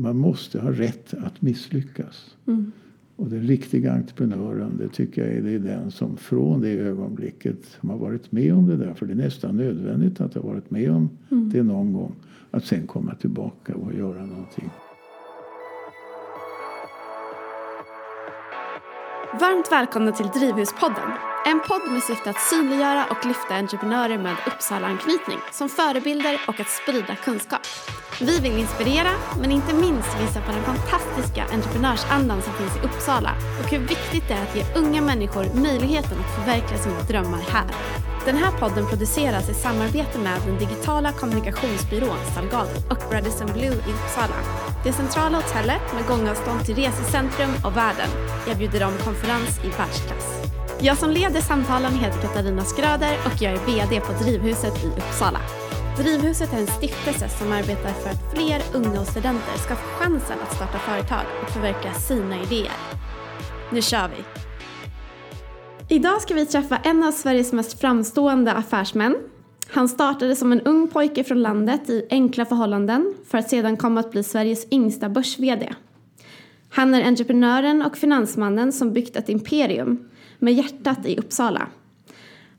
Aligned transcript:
man 0.00 0.16
måste 0.18 0.60
ha 0.60 0.70
rätt 0.72 1.14
att 1.14 1.42
misslyckas. 1.42 2.36
Mm. 2.46 2.72
Och 3.16 3.28
den 3.30 3.42
riktiga 3.42 3.92
entreprenören, 3.92 4.76
det 4.78 4.88
tycker 4.88 5.26
jag 5.26 5.36
är, 5.36 5.42
det 5.42 5.50
är 5.50 5.58
den 5.58 5.90
som 5.90 6.16
från 6.16 6.60
det 6.60 6.70
ögonblicket 6.70 7.56
som 7.80 7.90
har 7.90 7.96
varit 7.96 8.32
med 8.32 8.54
om 8.54 8.66
det 8.66 8.76
där, 8.76 8.94
för 8.94 9.06
det 9.06 9.12
är 9.12 9.16
nästan 9.16 9.56
nödvändigt 9.56 10.20
att 10.20 10.34
ha 10.34 10.42
varit 10.42 10.70
med 10.70 10.90
om 10.90 11.08
Mm. 11.30 11.50
det 11.50 11.62
någon 11.62 11.92
gång, 11.92 12.14
att 12.50 12.64
sen 12.64 12.86
komma 12.86 13.14
tillbaka 13.14 13.74
och 13.74 13.94
göra 13.94 14.26
någonting. 14.26 14.70
Varmt 19.40 19.72
välkomna 19.72 20.12
till 20.12 20.26
Drivhuspodden. 20.26 21.10
En 21.46 21.60
podd 21.68 21.92
med 21.92 22.02
syfte 22.02 22.30
att 22.30 22.40
synliggöra 22.40 23.04
och 23.10 23.26
lyfta 23.26 23.54
entreprenörer 23.54 24.18
med 24.18 24.36
Uppsala-anknytning 24.46 25.38
som 25.52 25.68
förebilder 25.68 26.40
och 26.48 26.60
att 26.60 26.68
sprida 26.68 27.16
kunskap. 27.16 27.60
Vi 28.22 28.40
vill 28.40 28.58
inspirera, 28.58 29.10
men 29.40 29.50
inte 29.50 29.74
minst 29.74 30.20
visa 30.20 30.40
på 30.40 30.52
den 30.52 30.62
fantastiska 30.62 31.44
entreprenörsandan 31.52 32.42
som 32.42 32.52
finns 32.52 32.76
i 32.76 32.86
Uppsala 32.86 33.30
och 33.60 33.70
hur 33.70 33.78
viktigt 33.78 34.28
det 34.28 34.34
är 34.34 34.42
att 34.42 34.56
ge 34.56 34.64
unga 34.74 35.00
människor 35.00 35.44
möjligheten 35.54 36.18
att 36.18 36.34
förverkliga 36.34 36.80
sina 36.80 37.00
drömmar 37.00 37.40
här. 37.50 37.66
Den 38.24 38.36
här 38.36 38.52
podden 38.52 38.86
produceras 38.86 39.50
i 39.50 39.54
samarbete 39.54 40.18
med 40.18 40.40
den 40.46 40.58
digitala 40.58 41.12
kommunikationsbyrån 41.12 42.18
Salgado 42.34 42.70
och 42.90 43.12
Radisson 43.14 43.52
Blue 43.52 43.74
i 43.88 43.92
Uppsala. 43.92 44.36
Det 44.84 44.92
centrala 44.92 45.36
hotellet 45.36 45.82
med 45.94 46.06
gångavstånd 46.08 46.64
till 46.64 46.76
resecentrum 46.76 47.50
och 47.64 47.76
världen 47.76 48.08
erbjuder 48.50 48.86
om 48.86 48.92
konferens 49.04 49.60
i 49.64 49.68
världsklass. 49.68 50.26
Jag 50.80 50.98
som 50.98 51.10
leder 51.10 51.40
samtalen 51.40 51.92
heter 51.92 52.20
Katarina 52.20 52.64
Skröder 52.64 53.16
och 53.26 53.42
jag 53.42 53.52
är 53.52 53.66
VD 53.66 54.00
på 54.00 54.12
Drivhuset 54.12 54.84
i 54.84 54.86
Uppsala. 54.86 55.40
Drivhuset 55.96 56.52
är 56.52 56.58
en 56.58 56.66
stiftelse 56.66 57.28
som 57.28 57.52
arbetar 57.52 57.92
för 57.92 58.10
att 58.10 58.32
fler 58.34 58.62
unga 58.74 59.00
och 59.00 59.06
studenter 59.06 59.58
ska 59.64 59.76
få 59.76 59.88
chansen 60.04 60.38
att 60.42 60.56
starta 60.56 60.78
företag 60.78 61.24
och 61.42 61.50
förverkliga 61.50 61.94
sina 61.94 62.42
idéer. 62.42 62.72
Nu 63.72 63.82
kör 63.82 64.08
vi! 64.08 64.24
Idag 65.94 66.22
ska 66.22 66.34
vi 66.34 66.46
träffa 66.46 66.76
en 66.76 67.02
av 67.02 67.12
Sveriges 67.12 67.52
mest 67.52 67.80
framstående 67.80 68.52
affärsmän. 68.52 69.16
Han 69.68 69.88
startade 69.88 70.36
som 70.36 70.52
en 70.52 70.60
ung 70.60 70.88
pojke 70.88 71.24
från 71.24 71.42
landet 71.42 71.90
i 71.90 72.06
enkla 72.10 72.44
förhållanden 72.44 73.14
för 73.28 73.38
att 73.38 73.50
sedan 73.50 73.76
komma 73.76 74.00
att 74.00 74.10
bli 74.10 74.22
Sveriges 74.22 74.72
yngsta 74.72 75.08
börs-VD. 75.08 75.74
Han 76.70 76.94
är 76.94 77.04
entreprenören 77.04 77.82
och 77.82 77.96
finansmannen 77.96 78.72
som 78.72 78.92
byggt 78.92 79.16
ett 79.16 79.28
imperium 79.28 80.08
med 80.38 80.54
hjärtat 80.54 81.06
i 81.06 81.16
Uppsala. 81.16 81.68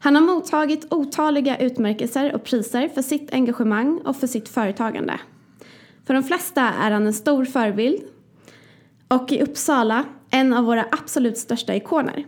Han 0.03 0.15
har 0.15 0.21
mottagit 0.21 0.93
otaliga 0.93 1.57
utmärkelser 1.57 2.35
och 2.35 2.43
priser 2.43 2.87
för 2.87 3.01
sitt 3.01 3.33
engagemang 3.33 4.01
och 4.05 4.15
för 4.15 4.27
sitt 4.27 4.49
företagande. 4.49 5.19
För 6.05 6.13
de 6.13 6.23
flesta 6.23 6.61
är 6.61 6.91
han 6.91 7.07
en 7.07 7.13
stor 7.13 7.45
förebild 7.45 8.01
och 9.07 9.31
i 9.31 9.41
Uppsala 9.41 10.05
en 10.29 10.53
av 10.53 10.65
våra 10.65 10.85
absolut 10.91 11.37
största 11.37 11.75
ikoner. 11.75 12.25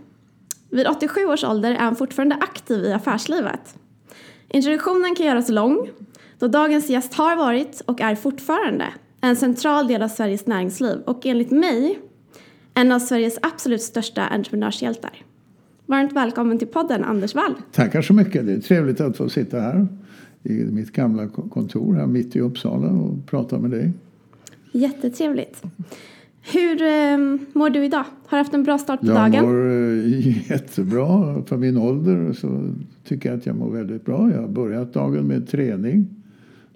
Vid 0.69 0.87
87 0.87 1.25
års 1.25 1.43
ålder 1.43 1.71
är 1.71 1.79
han 1.79 1.95
fortfarande 1.95 2.35
aktiv 2.35 2.85
i 2.85 2.93
affärslivet. 2.93 3.75
Introduktionen 4.49 5.15
kan 5.15 5.25
göras 5.25 5.49
lång 5.49 5.89
då 6.39 6.47
dagens 6.47 6.89
gäst 6.89 7.13
har 7.13 7.35
varit 7.35 7.81
och 7.85 8.01
är 8.01 8.15
fortfarande 8.15 8.85
en 9.21 9.35
central 9.35 9.87
del 9.87 10.01
av 10.01 10.07
Sveriges 10.07 10.47
näringsliv 10.47 11.01
och 11.05 11.25
enligt 11.25 11.51
mig 11.51 11.99
en 12.73 12.91
av 12.91 12.99
Sveriges 12.99 13.39
absolut 13.41 13.81
största 13.81 14.21
entreprenörshjältar. 14.21 15.23
Varmt 15.93 16.13
välkommen 16.13 16.59
till 16.59 16.67
podden 16.67 17.03
Anders 17.03 17.35
Wall. 17.35 17.53
Tackar 17.71 18.01
så 18.01 18.13
mycket. 18.13 18.45
Det 18.45 18.53
är 18.53 18.59
trevligt 18.59 19.01
att 19.01 19.17
få 19.17 19.29
sitta 19.29 19.59
här 19.59 19.87
i 20.43 20.53
mitt 20.53 20.91
gamla 20.91 21.27
kontor 21.27 21.93
här 21.93 22.07
mitt 22.07 22.35
i 22.35 22.39
Uppsala 22.39 22.87
och 22.87 23.25
prata 23.25 23.59
med 23.59 23.71
dig. 23.71 23.91
Jättetrevligt. 24.71 25.63
Hur 26.53 26.81
eh, 26.81 27.17
mår 27.53 27.69
du 27.69 27.85
idag? 27.85 28.03
Har 28.25 28.37
du 28.37 28.43
haft 28.43 28.53
en 28.53 28.63
bra 28.63 28.77
start 28.77 28.99
på 28.99 29.07
jag 29.07 29.15
dagen? 29.15 29.33
Jag 29.33 29.45
mår 29.45 29.69
eh, 29.69 30.49
jättebra. 30.51 31.43
För 31.43 31.57
min 31.57 31.77
ålder 31.77 32.33
så 32.33 32.73
tycker 33.03 33.29
jag 33.29 33.39
att 33.39 33.45
jag 33.45 33.55
mår 33.55 33.71
väldigt 33.71 34.05
bra. 34.05 34.31
Jag 34.31 34.41
har 34.41 34.47
börjat 34.47 34.93
dagen 34.93 35.27
med 35.27 35.47
träning. 35.47 36.07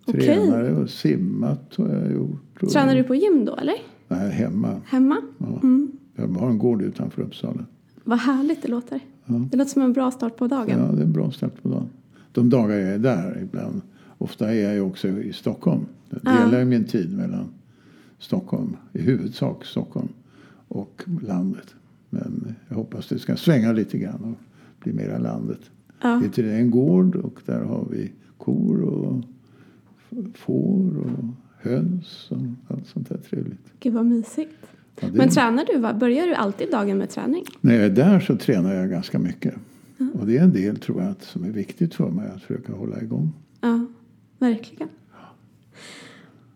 Okej. 0.05 0.21
Tränare 0.21 0.75
och 0.75 0.89
simmat 0.89 1.73
har 1.77 1.89
jag 1.89 2.11
gjort. 2.11 2.71
Tränar 2.73 2.95
du 2.95 3.03
på 3.03 3.15
gym 3.15 3.45
då 3.45 3.55
eller? 3.55 3.75
Nej, 4.07 4.31
hemma. 4.31 4.81
Hemma? 4.85 5.17
Ja. 5.37 5.59
Mm. 5.63 5.91
Jag 6.15 6.27
har 6.27 6.49
en 6.49 6.57
gård 6.57 6.81
utanför 6.81 7.21
Uppsala. 7.21 7.65
Vad 8.07 8.19
härligt 8.19 8.61
det 8.61 8.67
låter. 8.67 8.99
Ja. 9.25 9.33
Det 9.51 9.57
låter 9.57 9.71
som 9.71 9.81
en 9.81 9.93
bra 9.93 10.11
start 10.11 10.35
på 10.37 10.47
dagen. 10.47 10.79
Ja, 10.79 10.91
det 10.91 11.01
är 11.01 11.05
en 11.05 11.11
bra 11.13 11.31
start 11.31 11.61
på 11.63 11.69
dagen. 11.69 11.89
De 12.31 12.49
dagar 12.49 12.75
jag 12.75 12.89
är 12.89 12.97
där 12.99 13.39
ibland. 13.43 13.81
Ofta 14.17 14.53
är 14.53 14.63
jag 14.63 14.73
ju 14.73 14.81
också 14.81 15.07
i 15.07 15.33
Stockholm. 15.33 15.85
Jag 16.09 16.19
Ja. 16.23 16.45
delar 16.45 16.59
ju 16.59 16.65
min 16.65 16.85
tid 16.85 17.17
mellan 17.17 17.45
Stockholm, 18.19 18.75
i 18.93 19.01
huvudsak 19.01 19.65
Stockholm 19.65 20.07
och 20.67 21.03
landet. 21.21 21.75
Men 22.09 22.55
jag 22.69 22.75
hoppas 22.75 23.07
det 23.07 23.19
ska 23.19 23.35
svänga 23.35 23.71
lite 23.71 23.97
grann 23.97 24.23
och 24.23 24.37
bli 24.83 24.93
mera 24.93 25.17
landet. 25.17 25.59
Ja. 26.01 26.21
Det 26.35 26.41
är 26.41 26.59
en 26.59 26.71
gård 26.71 27.15
och 27.15 27.39
där 27.45 27.61
har 27.63 27.85
vi 27.91 28.11
kor 28.37 28.81
och 28.81 29.23
får 30.35 30.97
och 30.99 31.23
höns 31.61 32.27
och 32.31 32.37
allt 32.75 32.87
sånt 32.87 33.09
där 33.09 33.17
trevligt. 33.17 33.73
Gud 33.79 33.93
vad 33.93 34.05
mysigt. 34.05 34.57
Ja, 35.01 35.07
det- 35.07 35.17
Men 35.17 35.29
tränar 35.29 35.65
du? 35.65 35.99
Börjar 35.99 36.27
du 36.27 36.33
alltid 36.33 36.71
dagen 36.71 36.97
med 36.97 37.09
träning? 37.09 37.43
När 37.61 37.73
jag 37.75 37.85
är 37.85 37.89
där 37.89 38.19
så 38.19 38.35
tränar 38.37 38.73
jag 38.73 38.89
ganska 38.89 39.19
mycket. 39.19 39.53
Och 40.13 40.27
det 40.27 40.37
är 40.37 40.43
en 40.43 40.53
del 40.53 40.77
tror 40.79 41.01
jag 41.03 41.13
som 41.19 41.43
är 41.43 41.49
viktigt 41.49 41.95
för 41.95 42.09
mig 42.09 42.29
att 42.35 42.41
försöka 42.41 42.73
hålla 42.73 43.01
igång. 43.01 43.31
Ja, 43.61 43.85
verkligen. 44.39 44.89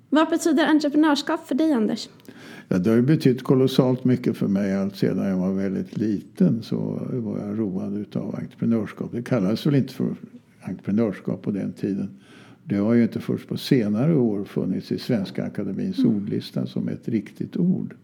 Vad 0.09 0.29
betyder 0.29 0.65
entreprenörskap 0.67 1.47
för 1.47 1.55
dig 1.55 1.71
Anders? 1.73 2.09
Ja, 2.67 2.77
det 2.77 2.89
har 2.89 2.97
ju 2.97 3.01
betytt 3.03 3.43
kolossalt 3.43 4.03
mycket 4.05 4.37
för 4.37 4.47
mig. 4.47 4.75
Allt 4.75 4.95
sedan 4.95 5.27
jag 5.27 5.37
var 5.37 5.53
väldigt 5.53 5.97
liten 5.97 6.63
så 6.63 6.77
var 7.11 7.39
jag 7.39 7.59
road 7.59 7.97
utav 7.97 8.35
entreprenörskap. 8.35 9.11
Det 9.11 9.21
kallades 9.23 9.65
väl 9.65 9.75
inte 9.75 9.93
för 9.93 10.15
entreprenörskap 10.61 11.41
på 11.41 11.51
den 11.51 11.73
tiden. 11.73 12.09
Det 12.63 12.75
har 12.75 12.93
ju 12.93 13.03
inte 13.03 13.19
först 13.19 13.47
på 13.47 13.57
senare 13.57 14.15
år 14.15 14.43
funnits 14.43 14.91
i 14.91 14.99
Svenska 14.99 15.43
Akademins 15.45 15.99
ordlista 15.99 16.65
som 16.65 16.87
ett 16.87 17.07
riktigt 17.07 17.57
ord. 17.57 17.95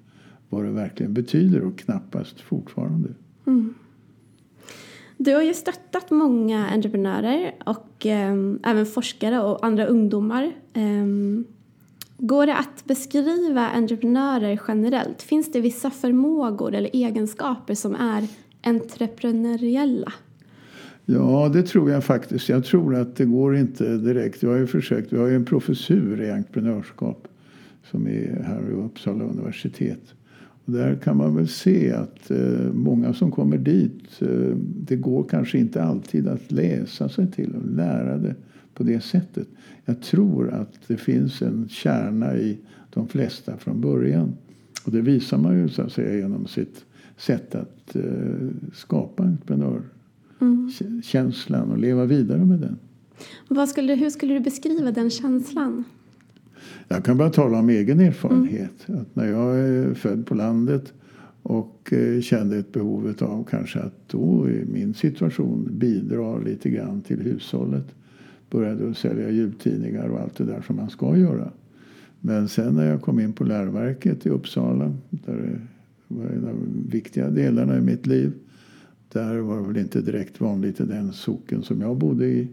Vad 0.49 0.63
det 0.63 0.71
verkligen 0.71 1.13
betyder 1.13 1.61
och 1.61 1.77
knappast 1.77 2.41
fortfarande. 2.41 3.09
Du 5.17 5.33
har 5.33 5.41
ju 5.41 5.53
stöttat 5.53 6.11
många 6.11 6.67
entreprenörer 6.67 7.55
och 7.65 8.05
ehm, 8.05 8.59
även 8.63 8.85
forskare 8.85 9.39
och 9.39 9.65
andra 9.65 9.85
ungdomar. 9.85 10.51
Ehm, 10.73 11.45
går 12.17 12.45
det 12.45 12.55
att 12.55 12.85
beskriva 12.85 13.69
entreprenörer 13.69 14.59
generellt? 14.67 15.21
Finns 15.21 15.51
det 15.51 15.61
vissa 15.61 15.89
förmågor 15.89 16.73
eller 16.73 16.89
egenskaper 16.93 17.73
som 17.73 17.95
är 17.95 18.27
entreprenöriella? 18.63 20.13
Ja, 21.05 21.49
det 21.53 21.63
tror 21.63 21.91
jag 21.91 22.03
faktiskt. 22.03 22.49
Jag 22.49 22.65
tror 22.65 22.95
att 22.95 23.15
det 23.15 23.25
går 23.25 23.57
inte 23.57 23.97
direkt. 23.97 24.43
Jag 24.43 24.49
har 24.49 24.57
ju 24.57 24.67
försökt. 24.67 25.13
Vi 25.13 25.17
har 25.17 25.27
ju 25.27 25.35
en 25.35 25.45
professur 25.45 26.21
i 26.21 26.31
entreprenörskap 26.31 27.27
som 27.91 28.07
är 28.07 28.43
här 28.47 28.61
vid 28.61 28.77
Uppsala 28.77 29.23
universitet. 29.23 30.13
Och 30.67 30.73
där 30.73 30.95
kan 30.95 31.17
man 31.17 31.35
väl 31.35 31.47
se 31.47 31.91
att 31.91 32.31
eh, 32.31 32.73
många 32.73 33.13
som 33.13 33.31
kommer 33.31 33.57
dit, 33.57 34.21
eh, 34.21 34.55
det 34.59 34.95
går 34.95 35.23
kanske 35.23 35.57
inte 35.57 35.83
alltid 35.83 36.27
att 36.27 36.51
läsa 36.51 37.09
sig 37.09 37.31
till 37.31 37.55
och 37.55 37.71
lära 37.71 38.17
det 38.17 38.35
på 38.73 38.83
det 38.83 39.01
sättet. 39.01 39.47
Jag 39.85 40.01
tror 40.01 40.53
att 40.53 40.79
det 40.87 40.97
finns 40.97 41.41
en 41.41 41.67
kärna 41.69 42.37
i 42.37 42.57
de 42.89 43.07
flesta 43.07 43.57
från 43.57 43.81
början. 43.81 44.33
Och 44.85 44.91
det 44.91 45.01
visar 45.01 45.37
man 45.37 45.57
ju 45.57 45.69
så 45.69 45.81
att 45.81 45.91
säga 45.91 46.17
genom 46.17 46.47
sitt 46.47 46.85
sätt 47.17 47.55
att 47.55 47.95
eh, 47.95 48.01
skapa 48.73 49.23
entreprenörkänslan 49.23 51.71
och 51.71 51.77
leva 51.77 52.05
vidare 52.05 52.45
med 52.45 52.59
den. 52.59 52.77
Vad 53.47 53.69
skulle, 53.69 53.95
hur 53.95 54.09
skulle 54.09 54.33
du 54.33 54.39
beskriva 54.39 54.91
den 54.91 55.09
känslan? 55.09 55.83
Jag 56.87 57.03
kan 57.03 57.17
bara 57.17 57.29
tala 57.29 57.59
om 57.59 57.69
egen 57.69 57.99
erfarenhet. 57.99 58.85
Att 58.85 59.15
när 59.15 59.25
jag 59.25 59.59
är 59.59 59.93
född 59.93 60.25
på 60.25 60.35
landet 60.35 60.93
och 61.43 61.93
eh, 61.93 62.21
kände 62.21 62.57
ett 62.57 62.71
behov 62.71 63.13
av 63.19 63.43
kanske 63.49 63.79
att 63.79 63.93
då 64.07 64.49
i 64.49 64.65
min 64.73 64.93
situation 64.93 65.69
bidra 65.71 66.37
lite 66.37 66.69
grann 66.69 67.01
till 67.01 67.21
hushållet. 67.21 67.85
Började 68.49 68.89
att 68.89 68.97
sälja 68.97 69.29
jultidningar 69.29 70.07
och 70.07 70.19
allt 70.19 70.35
det 70.35 70.43
där 70.43 70.61
som 70.61 70.75
man 70.75 70.89
ska 70.89 71.17
göra. 71.17 71.51
Men 72.19 72.47
sen 72.47 72.75
när 72.75 72.89
jag 72.89 73.01
kom 73.01 73.19
in 73.19 73.33
på 73.33 73.43
läroverket 73.43 74.25
i 74.25 74.29
Uppsala, 74.29 74.93
där 75.09 75.35
det 75.35 75.59
var 76.07 76.25
en 76.25 76.47
av 76.47 76.53
de 76.53 76.89
viktiga 76.91 77.29
delarna 77.29 77.77
i 77.77 77.81
mitt 77.81 78.07
liv. 78.07 78.33
Där 79.13 79.37
var 79.37 79.61
det 79.61 79.67
väl 79.67 79.77
inte 79.77 80.01
direkt 80.01 80.41
vanligt 80.41 80.79
i 80.79 80.83
den 80.83 81.13
socken 81.13 81.63
som 81.63 81.81
jag 81.81 81.97
bodde 81.97 82.25
i 82.25 82.47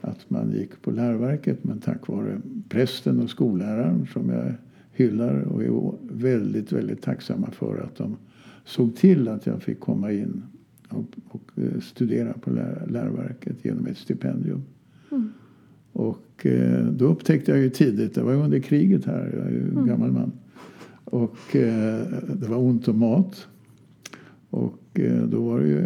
att 0.00 0.30
man 0.30 0.52
gick 0.52 0.82
på 0.82 0.90
läroverket. 0.90 1.64
Men 1.64 1.80
tack 1.80 2.08
vare 2.08 2.40
prästen 2.68 3.20
och 3.20 3.30
skolläraren 3.30 4.06
som 4.12 4.28
jag 4.28 4.54
hyllar 4.92 5.40
och 5.40 5.62
är 5.62 5.92
väldigt, 6.12 6.72
väldigt 6.72 7.02
tacksamma 7.02 7.50
för 7.50 7.78
att 7.78 7.96
de 7.96 8.16
såg 8.64 8.96
till 8.96 9.28
att 9.28 9.46
jag 9.46 9.62
fick 9.62 9.80
komma 9.80 10.12
in 10.12 10.42
och, 10.88 11.06
och 11.28 11.50
eh, 11.56 11.80
studera 11.80 12.32
på 12.32 12.50
lär, 12.50 12.86
läroverket 12.90 13.64
genom 13.64 13.86
ett 13.86 13.98
stipendium. 13.98 14.62
Mm. 15.10 15.32
Och 15.92 16.46
eh, 16.46 16.86
då 16.86 17.04
upptäckte 17.04 17.50
jag 17.50 17.60
ju 17.60 17.70
tidigt, 17.70 18.14
det 18.14 18.22
var 18.22 18.32
ju 18.32 18.38
under 18.38 18.58
kriget 18.58 19.04
här, 19.04 19.32
jag 19.36 19.46
är 19.46 19.50
ju 19.50 19.78
en 19.78 19.86
gammal 19.86 20.12
man. 20.12 20.32
Och 21.04 21.56
eh, 21.56 22.06
det 22.34 22.48
var 22.48 22.58
ont 22.58 22.88
om 22.88 22.98
mat. 22.98 23.48
Och 24.50 25.00
då 25.24 25.40
var 25.40 25.60
det 25.60 25.68
ju 25.68 25.84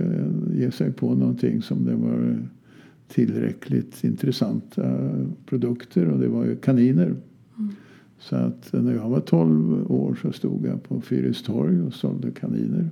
ge 0.55 0.71
sig 0.71 0.93
på 0.93 1.15
någonting 1.15 1.63
som 1.63 1.85
det 1.85 1.95
var 1.95 2.39
tillräckligt 3.13 4.05
intressanta 4.05 5.11
produkter 5.47 6.09
och 6.09 6.19
det 6.19 6.29
var 6.29 6.45
ju 6.45 6.57
kaniner. 6.57 7.07
Mm. 7.07 7.71
Så 8.19 8.37
att 8.37 8.73
när 8.73 8.95
jag 8.95 9.09
var 9.09 9.21
12 9.21 9.93
år 9.93 10.19
så 10.23 10.33
stod 10.33 10.67
jag 10.67 10.83
på 10.83 11.01
Fyristorg 11.01 11.83
och 11.83 11.95
sålde 11.95 12.31
kaniner 12.31 12.91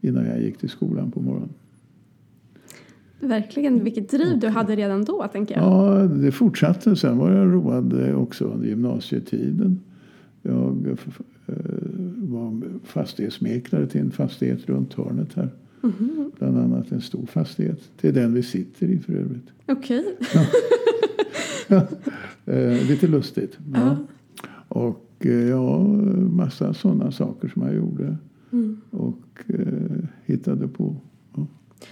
innan 0.00 0.26
jag 0.26 0.42
gick 0.42 0.58
till 0.58 0.68
skolan 0.68 1.10
på 1.10 1.20
morgonen. 1.20 1.48
Verkligen, 3.20 3.84
vilket 3.84 4.10
driv 4.10 4.38
du 4.38 4.48
hade 4.48 4.76
redan 4.76 5.04
då 5.04 5.28
tänker 5.32 5.54
jag. 5.54 5.64
Ja, 5.64 6.06
det 6.06 6.32
fortsatte. 6.32 6.96
Sen 6.96 7.18
var 7.18 7.30
jag 7.30 7.52
road 7.52 8.14
också 8.14 8.44
under 8.44 8.68
gymnasietiden. 8.68 9.80
Jag 10.42 10.86
eh, 10.86 11.54
var 12.16 12.62
fastighetsmäklare 12.84 13.86
till 13.86 14.00
en 14.00 14.10
fastighet 14.10 14.68
runt 14.68 14.94
hörnet 14.94 15.34
här. 15.34 15.48
Mm. 15.82 16.30
Bland 16.38 16.58
annat 16.58 16.92
en 16.92 17.00
stor 17.00 17.26
fastighet. 17.26 17.90
Det 18.00 18.08
är 18.08 18.12
den 18.12 18.34
vi 18.34 18.42
sitter 18.42 18.86
i 18.86 18.98
för 18.98 19.12
övrigt. 19.12 19.46
Okej. 19.66 20.16
Okay. 20.20 20.44
ja. 21.68 21.86
eh, 22.52 22.88
lite 22.88 23.06
lustigt. 23.06 23.58
Ja. 23.74 23.80
Uh. 23.80 23.98
Och 24.68 25.06
eh, 25.18 25.48
ja, 25.48 25.78
massa 26.30 26.74
sådana 26.74 27.12
saker 27.12 27.48
som 27.48 27.62
jag 27.62 27.74
gjorde. 27.74 28.16
Mm. 28.52 28.80
Och 28.90 29.44
eh, 29.46 30.04
hittade 30.24 30.68
på. 30.68 30.96
Ja. 31.36 31.46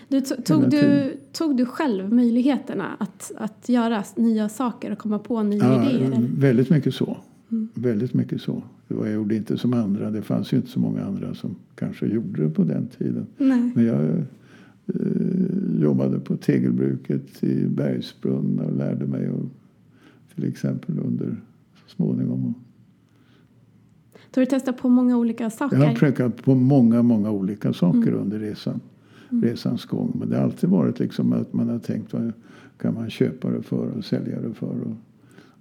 Du, 0.08 0.20
tog, 0.20 0.70
du, 0.70 1.16
tog 1.32 1.56
du 1.56 1.66
själv 1.66 2.12
möjligheterna 2.12 2.96
att, 2.98 3.32
att 3.36 3.68
göra 3.68 4.04
nya 4.16 4.48
saker 4.48 4.92
och 4.92 4.98
komma 4.98 5.18
på 5.18 5.42
nya 5.42 5.64
ja, 5.64 5.90
idéer? 5.90 6.28
Väldigt 6.36 6.70
mycket 6.70 6.94
så. 6.94 7.16
Mm. 7.50 7.68
Väldigt 7.74 8.14
mycket 8.14 8.40
så. 8.40 8.62
Jag 8.88 9.12
gjorde 9.12 9.36
inte 9.36 9.58
som 9.58 9.72
andra. 9.72 10.10
Det 10.10 10.22
fanns 10.22 10.52
ju 10.52 10.56
inte 10.56 10.68
så 10.68 10.80
många 10.80 11.04
andra 11.04 11.34
som 11.34 11.56
kanske 11.74 12.06
gjorde 12.06 12.42
det 12.42 12.50
på 12.50 12.64
den 12.64 12.86
tiden. 12.86 13.26
Nej. 13.36 13.72
Men 13.74 13.84
jag 13.84 14.04
eh, 14.86 15.82
jobbade 15.82 16.18
på 16.18 16.36
tegelbruket 16.36 17.44
i 17.44 17.66
Bergsbrunn 17.66 18.58
och 18.58 18.76
lärde 18.76 19.06
mig 19.06 19.30
och, 19.30 19.44
till 20.34 20.44
exempel 20.44 20.98
under 20.98 21.36
så 21.74 21.94
småningom 21.96 22.54
du 24.30 24.40
har 24.40 24.46
testat 24.46 24.76
på 24.78 24.88
många 24.88 25.16
olika 25.16 25.50
saker? 25.50 25.76
Jag 25.76 25.86
har 25.86 25.94
prövat 25.94 26.42
på 26.44 26.54
många, 26.54 27.02
många 27.02 27.30
olika 27.30 27.72
saker 27.72 28.08
mm. 28.08 28.20
under 28.20 28.38
resan, 28.38 28.80
mm. 29.30 29.44
resans 29.44 29.84
gång. 29.84 30.16
Men 30.20 30.30
det 30.30 30.36
har 30.36 30.44
alltid 30.44 30.70
varit 30.70 30.98
liksom 30.98 31.32
att 31.32 31.52
man 31.52 31.68
har 31.68 31.78
tänkt 31.78 32.12
vad 32.12 32.32
kan 32.78 32.94
man 32.94 33.10
köpa 33.10 33.50
det 33.50 33.62
för 33.62 33.86
och 33.96 34.04
sälja 34.04 34.40
det 34.40 34.54
för. 34.54 34.66
Och, 34.80 34.96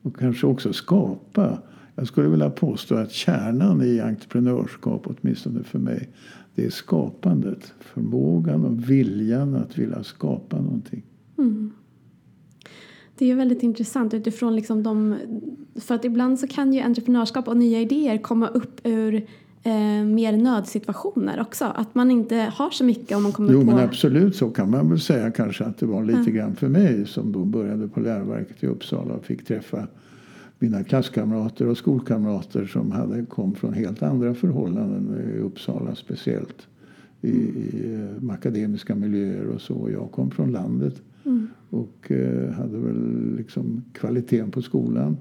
och 0.01 0.18
kanske 0.18 0.48
också 0.48 0.74
skapa. 0.74 1.57
Jag 2.00 2.08
skulle 2.08 2.30
vilja 2.30 2.50
påstå 2.50 2.96
att 2.96 3.12
kärnan 3.12 3.82
i 3.82 4.00
entreprenörskap, 4.00 5.02
åtminstone 5.06 5.64
för 5.64 5.80
mig, 5.80 6.10
det 6.56 6.66
är 6.66 6.70
skapandet. 6.70 7.74
Förmågan 7.80 8.66
och 8.66 8.90
viljan 8.90 9.56
att 9.56 9.78
vilja 9.78 10.04
skapa 10.04 10.62
någonting. 10.62 11.04
Mm. 11.38 11.72
Det 13.18 13.32
är 13.32 13.36
väldigt 13.36 13.64
intressant 13.64 14.14
utifrån 14.14 14.56
liksom 14.56 14.84
de... 14.84 15.16
För 15.76 15.96
att 15.96 16.06
ibland 16.06 16.40
så 16.40 16.48
kan 16.48 16.74
ju 16.74 16.82
entreprenörskap 16.82 17.48
och 17.48 17.58
nya 17.58 17.82
idéer 17.82 18.18
komma 18.18 18.48
upp 18.48 18.80
ur 18.84 19.16
eh, 19.64 20.06
mer 20.06 20.38
nödsituationer 20.38 21.42
också. 21.42 21.66
Att 21.66 21.96
man 21.96 22.12
inte 22.12 22.36
har 22.36 22.70
så 22.70 22.84
mycket 22.84 23.18
om 23.18 23.24
man 23.24 23.32
kommer 23.32 23.54
jo, 23.54 23.60
på... 23.60 23.66
Jo 23.66 23.76
men 23.76 23.86
absolut 23.86 24.36
så 24.36 24.50
kan 24.50 24.72
man 24.72 24.90
väl 24.90 25.00
säga 25.00 25.32
kanske 25.32 25.64
att 25.64 25.78
det 25.78 25.86
var 25.86 26.04
lite 26.04 26.24
ja. 26.26 26.32
grann 26.32 26.56
för 26.56 26.68
mig 26.68 27.06
som 27.08 27.32
då 27.32 27.46
började 27.46 27.88
på 27.88 28.00
läroverket 28.00 28.64
i 28.64 28.68
Uppsala 28.68 29.14
och 29.14 29.26
fick 29.26 29.46
träffa 29.46 29.88
mina 30.59 30.83
klasskamrater 30.83 31.68
och 31.68 31.77
skolkamrater 31.77 32.65
som 32.65 32.92
hade, 32.92 33.25
kom 33.25 33.56
från 33.56 33.74
helt 33.74 34.04
andra 34.04 34.33
förhållanden 34.33 35.33
i 35.36 35.39
Uppsala 35.39 35.95
speciellt. 35.95 36.68
I, 37.21 37.30
i 37.30 37.94
eh, 38.24 38.33
akademiska 38.33 38.95
miljöer 38.95 39.48
och 39.48 39.62
så. 39.62 39.89
Jag 39.92 40.12
kom 40.12 40.31
från 40.31 40.51
landet. 40.51 41.01
Mm. 41.25 41.48
Och 41.69 42.12
eh, 42.12 42.51
hade 42.51 42.77
väl 42.77 43.36
liksom 43.38 43.83
kvaliteten 43.94 44.51
på 44.51 44.62
skolan 44.62 45.18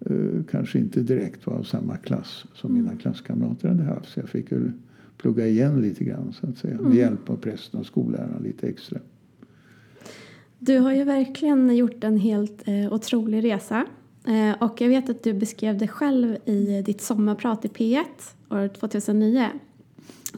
eh, 0.00 0.44
kanske 0.50 0.78
inte 0.78 1.00
direkt 1.00 1.46
var 1.46 1.54
av 1.54 1.62
samma 1.62 1.96
klass 1.96 2.44
som 2.54 2.70
mm. 2.70 2.82
mina 2.82 2.96
klasskamrater 2.96 3.68
hade 3.68 3.82
haft. 3.82 4.08
Så 4.08 4.20
jag 4.20 4.28
fick 4.28 4.52
väl 4.52 4.72
plugga 5.18 5.46
igen 5.46 5.80
lite 5.80 6.04
grann 6.04 6.32
så 6.32 6.46
att 6.46 6.58
säga. 6.58 6.74
Med 6.74 6.84
mm. 6.86 6.98
hjälp 6.98 7.30
av 7.30 7.36
prästen 7.36 7.80
och 7.80 7.86
skolläraren 7.86 8.42
lite 8.42 8.68
extra. 8.68 8.98
Du 10.58 10.78
har 10.78 10.92
ju 10.92 11.04
verkligen 11.04 11.76
gjort 11.76 12.04
en 12.04 12.16
helt 12.16 12.68
eh, 12.68 12.92
otrolig 12.92 13.44
resa. 13.44 13.86
Eh, 14.28 14.62
och 14.62 14.80
jag 14.80 14.88
vet 14.88 15.10
att 15.10 15.22
du 15.22 15.32
beskrev 15.34 15.78
det 15.78 15.88
själv 15.88 16.36
i 16.44 16.82
ditt 16.86 17.00
sommarprat 17.00 17.64
i 17.64 17.68
P1 17.68 18.04
år 18.50 18.68
2009. 18.68 19.46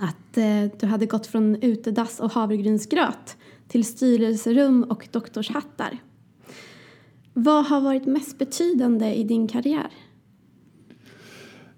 Att 0.00 0.38
eh, 0.38 0.78
du 0.80 0.86
hade 0.86 1.06
gått 1.06 1.26
från 1.26 1.56
utedass 1.62 2.20
och 2.20 2.32
havregrynsgröt 2.32 3.36
till 3.68 3.84
styrelserum 3.84 4.82
och 4.82 5.08
doktorshattar. 5.10 5.98
Vad 7.32 7.66
har 7.66 7.80
varit 7.80 8.06
mest 8.06 8.38
betydande 8.38 9.14
i 9.14 9.24
din 9.24 9.48
karriär? 9.48 9.90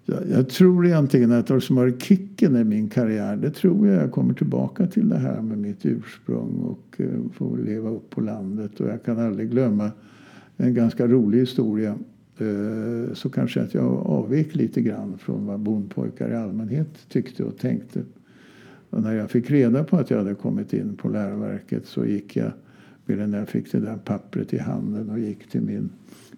Jag, 0.05 0.29
jag 0.31 0.49
tror 0.49 0.87
egentligen 0.87 1.33
att 1.33 1.47
det 1.47 1.61
som 1.61 1.77
varit 1.77 2.03
kicken 2.03 2.57
i 2.57 2.65
min 2.65 2.89
karriär 2.89 3.37
det 3.37 3.51
tror 3.51 3.89
jag 3.89 4.03
jag 4.03 4.13
kommer 4.13 4.35
tillbaka 4.35 4.87
till 4.87 5.09
det 5.09 5.19
här 5.19 5.41
med 5.41 5.59
mitt 5.59 5.87
ursprung 5.87 6.59
och 6.59 7.01
eh, 7.01 7.33
få 7.33 7.57
leva 7.57 7.91
upp 7.91 8.11
på 8.11 8.21
landet. 8.21 8.81
Och 8.81 8.89
jag 8.89 9.05
kan 9.05 9.19
aldrig 9.19 9.51
glömma 9.51 9.91
en 10.63 10.75
ganska 10.75 11.07
rolig 11.07 11.39
historia. 11.39 11.99
Uh, 12.41 13.15
så 13.15 13.31
kanske 13.31 13.63
att 13.63 13.75
jag 13.75 14.07
avvek 14.07 14.55
lite 14.55 14.83
grann 14.83 15.19
från 15.19 15.47
vad 15.47 15.61
bondpojkar 15.61 16.31
i 16.31 16.35
allmänhet 16.35 17.07
tyckte 17.09 17.45
och 17.45 17.59
tänkte. 17.59 18.03
Och 18.91 19.03
när 19.03 19.13
jag 19.13 19.31
fick 19.31 19.51
reda 19.51 19.85
på 19.85 19.97
att 19.97 20.11
jag 20.11 20.19
hade 20.19 20.35
kommit 20.35 20.73
in 20.73 20.97
på 20.97 21.09
läroverket 21.09 21.87
så 21.87 22.05
gick 22.05 22.37
jag, 22.37 22.53
när 23.07 23.39
jag 23.39 23.49
fick 23.49 23.73
det 23.73 23.81
där 23.81 23.97
pappret 23.97 24.53
i 24.53 24.59
handen 24.59 25.11
och 25.11 25.19
gick 25.19 25.51
till 25.51 25.61
min 25.61 25.91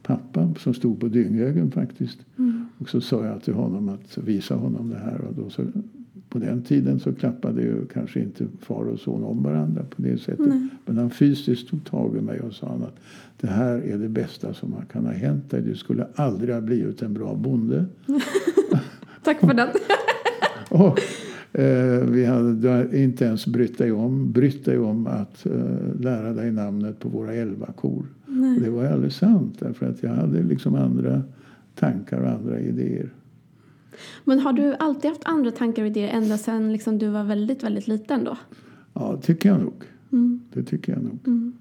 pappa 0.03 0.55
som 0.59 0.75
stod 0.75 1.01
på 1.01 1.09
Dyngögen 1.09 1.71
faktiskt. 1.71 2.19
Mm. 2.39 2.67
Och 2.79 2.89
så 2.89 3.01
sa 3.01 3.27
jag 3.27 3.43
till 3.43 3.55
honom 3.55 3.89
att 3.89 4.19
visa 4.19 4.55
honom 4.55 4.91
det 4.91 4.99
här. 4.99 5.21
Och 5.21 5.35
då 5.35 5.51
så, 5.51 5.63
på 6.29 6.39
den 6.39 6.63
tiden 6.63 7.01
så 7.01 7.13
klappade 7.13 7.63
ju 7.63 7.87
kanske 7.87 8.21
inte 8.21 8.47
far 8.61 8.85
och 8.85 8.99
son 8.99 9.25
om 9.25 9.43
varandra 9.43 9.83
på 9.97 10.03
det 10.03 10.19
sättet. 10.19 10.47
Nej. 10.47 10.69
Men 10.87 10.99
han 10.99 11.11
fysiskt 11.11 11.69
tog 11.69 11.85
tag 11.85 12.17
i 12.17 12.21
mig 12.21 12.41
och 12.41 12.53
sa 12.53 12.67
att 12.67 13.01
det 13.41 13.47
här 13.47 13.77
är 13.77 13.99
det 13.99 14.09
bästa 14.09 14.55
som 14.55 14.75
kan 14.93 15.07
ha 15.07 15.13
hänt 15.13 15.51
dig. 15.51 15.63
Du 15.63 15.75
skulle 15.75 16.07
aldrig 16.15 16.55
ha 16.55 16.61
blivit 16.61 17.03
en 17.03 17.15
bra 17.15 17.35
bonde. 17.35 17.85
Tack 19.23 19.41
för 19.41 19.55
den. 19.55 19.69
och, 20.69 21.01
Eh, 21.59 22.05
vi 22.07 22.25
hade 22.25 23.03
inte 23.03 23.25
ens 23.25 23.47
brytt 23.47 23.79
dig 23.79 23.93
om, 23.93 24.33
brytt 24.33 24.65
dig 24.65 24.79
om 24.79 25.07
att 25.07 25.47
uh, 25.47 26.01
lära 26.01 26.33
dig 26.33 26.53
namnet 26.53 27.01
på 27.01 27.09
våra 27.09 27.35
elva 27.35 27.67
kor. 27.67 28.07
Det 28.61 28.71
var 28.71 28.85
alldeles 28.85 29.17
sant 29.17 29.57
därför 29.59 29.87
att 29.87 30.03
jag 30.03 30.11
hade 30.11 30.43
liksom 30.43 30.75
andra 30.75 31.23
tankar 31.75 32.21
och 32.21 32.31
andra 32.31 32.61
idéer. 32.61 33.09
Men 34.25 34.39
har 34.41 34.53
du 34.53 34.75
alltid 34.75 35.11
haft 35.11 35.23
andra 35.25 35.51
tankar 35.51 35.83
och 35.83 35.89
idéer 35.89 36.09
ända 36.09 36.39
sedan 36.39 36.73
liksom 36.73 36.99
du 36.99 37.09
var 37.09 37.25
väldigt, 37.25 37.63
väldigt 37.63 37.89
liten 37.89 38.25
då? 38.25 38.37
Ja, 38.93 39.17
det 39.17 39.27
tycker 39.27 39.49
jag 39.49 39.61
nog. 39.61 39.85
Mm. 40.13 40.41
Det 40.53 40.63
tycker 40.63 40.93
jag 40.93 41.03
nog. 41.03 41.19
Mm. 41.27 41.53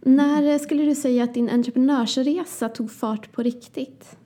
När 0.00 0.58
skulle 0.58 0.82
du 0.82 0.94
säga 0.94 1.24
att 1.24 1.34
din 1.34 1.48
entreprenörsresa 1.48 2.68
tog 2.68 2.90
fart 2.90 3.32
på 3.32 3.42
riktigt? 3.42 4.16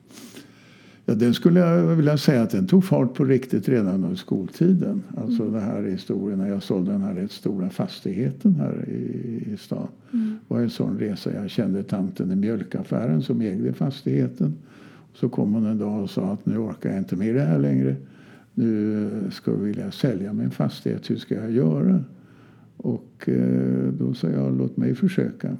Ja, 1.05 1.15
den 1.15 1.35
skulle 1.35 1.61
jag 1.61 1.97
vilja 1.97 2.19
säga 2.19 2.43
att 2.43 2.51
den 2.51 2.67
tog 2.67 2.85
fart 2.85 3.15
på 3.15 3.25
riktigt 3.25 3.69
redan 3.69 4.05
under 4.05 4.17
skoltiden. 4.17 5.03
Alltså 5.17 5.43
mm. 5.43 5.55
den 5.55 5.63
här 5.63 5.83
historien 5.83 6.39
när 6.39 6.49
jag 6.49 6.63
sålde 6.63 6.93
den 6.93 7.03
här 7.03 7.15
rätt 7.15 7.33
stora 7.33 7.71
fastigheten 7.71 8.55
här 8.55 8.89
i, 8.89 9.53
i 9.53 9.57
stan. 9.57 9.89
Mm. 10.13 10.39
var 10.49 10.61
en 10.61 10.71
sån 10.71 10.99
resa. 10.99 11.33
Jag 11.35 11.51
kände 11.51 11.83
tanten 11.83 12.33
i 12.33 12.37
mjölkaffären 12.37 13.23
som 13.23 13.41
ägde 13.41 13.73
fastigheten. 13.73 14.55
Så 15.15 15.29
kom 15.29 15.55
hon 15.55 15.67
en 15.67 15.79
dag 15.79 16.03
och 16.03 16.11
sa 16.11 16.33
att 16.33 16.47
nu 16.47 16.59
orkar 16.59 16.91
jag 16.91 16.99
inte 16.99 17.17
med 17.17 17.35
det 17.35 17.41
här 17.41 17.59
längre. 17.59 17.97
Nu 18.55 19.11
ska 19.31 19.51
jag 19.51 19.59
vilja 19.59 19.91
sälja 19.91 20.33
min 20.33 20.51
fastighet. 20.51 21.11
Hur 21.11 21.17
ska 21.17 21.35
jag 21.35 21.53
göra? 21.53 22.05
Och 22.77 23.29
eh, 23.29 23.93
då 23.99 24.15
sa 24.15 24.29
jag 24.29 24.59
låt 24.59 24.77
mig 24.77 24.95
försöka. 24.95 25.57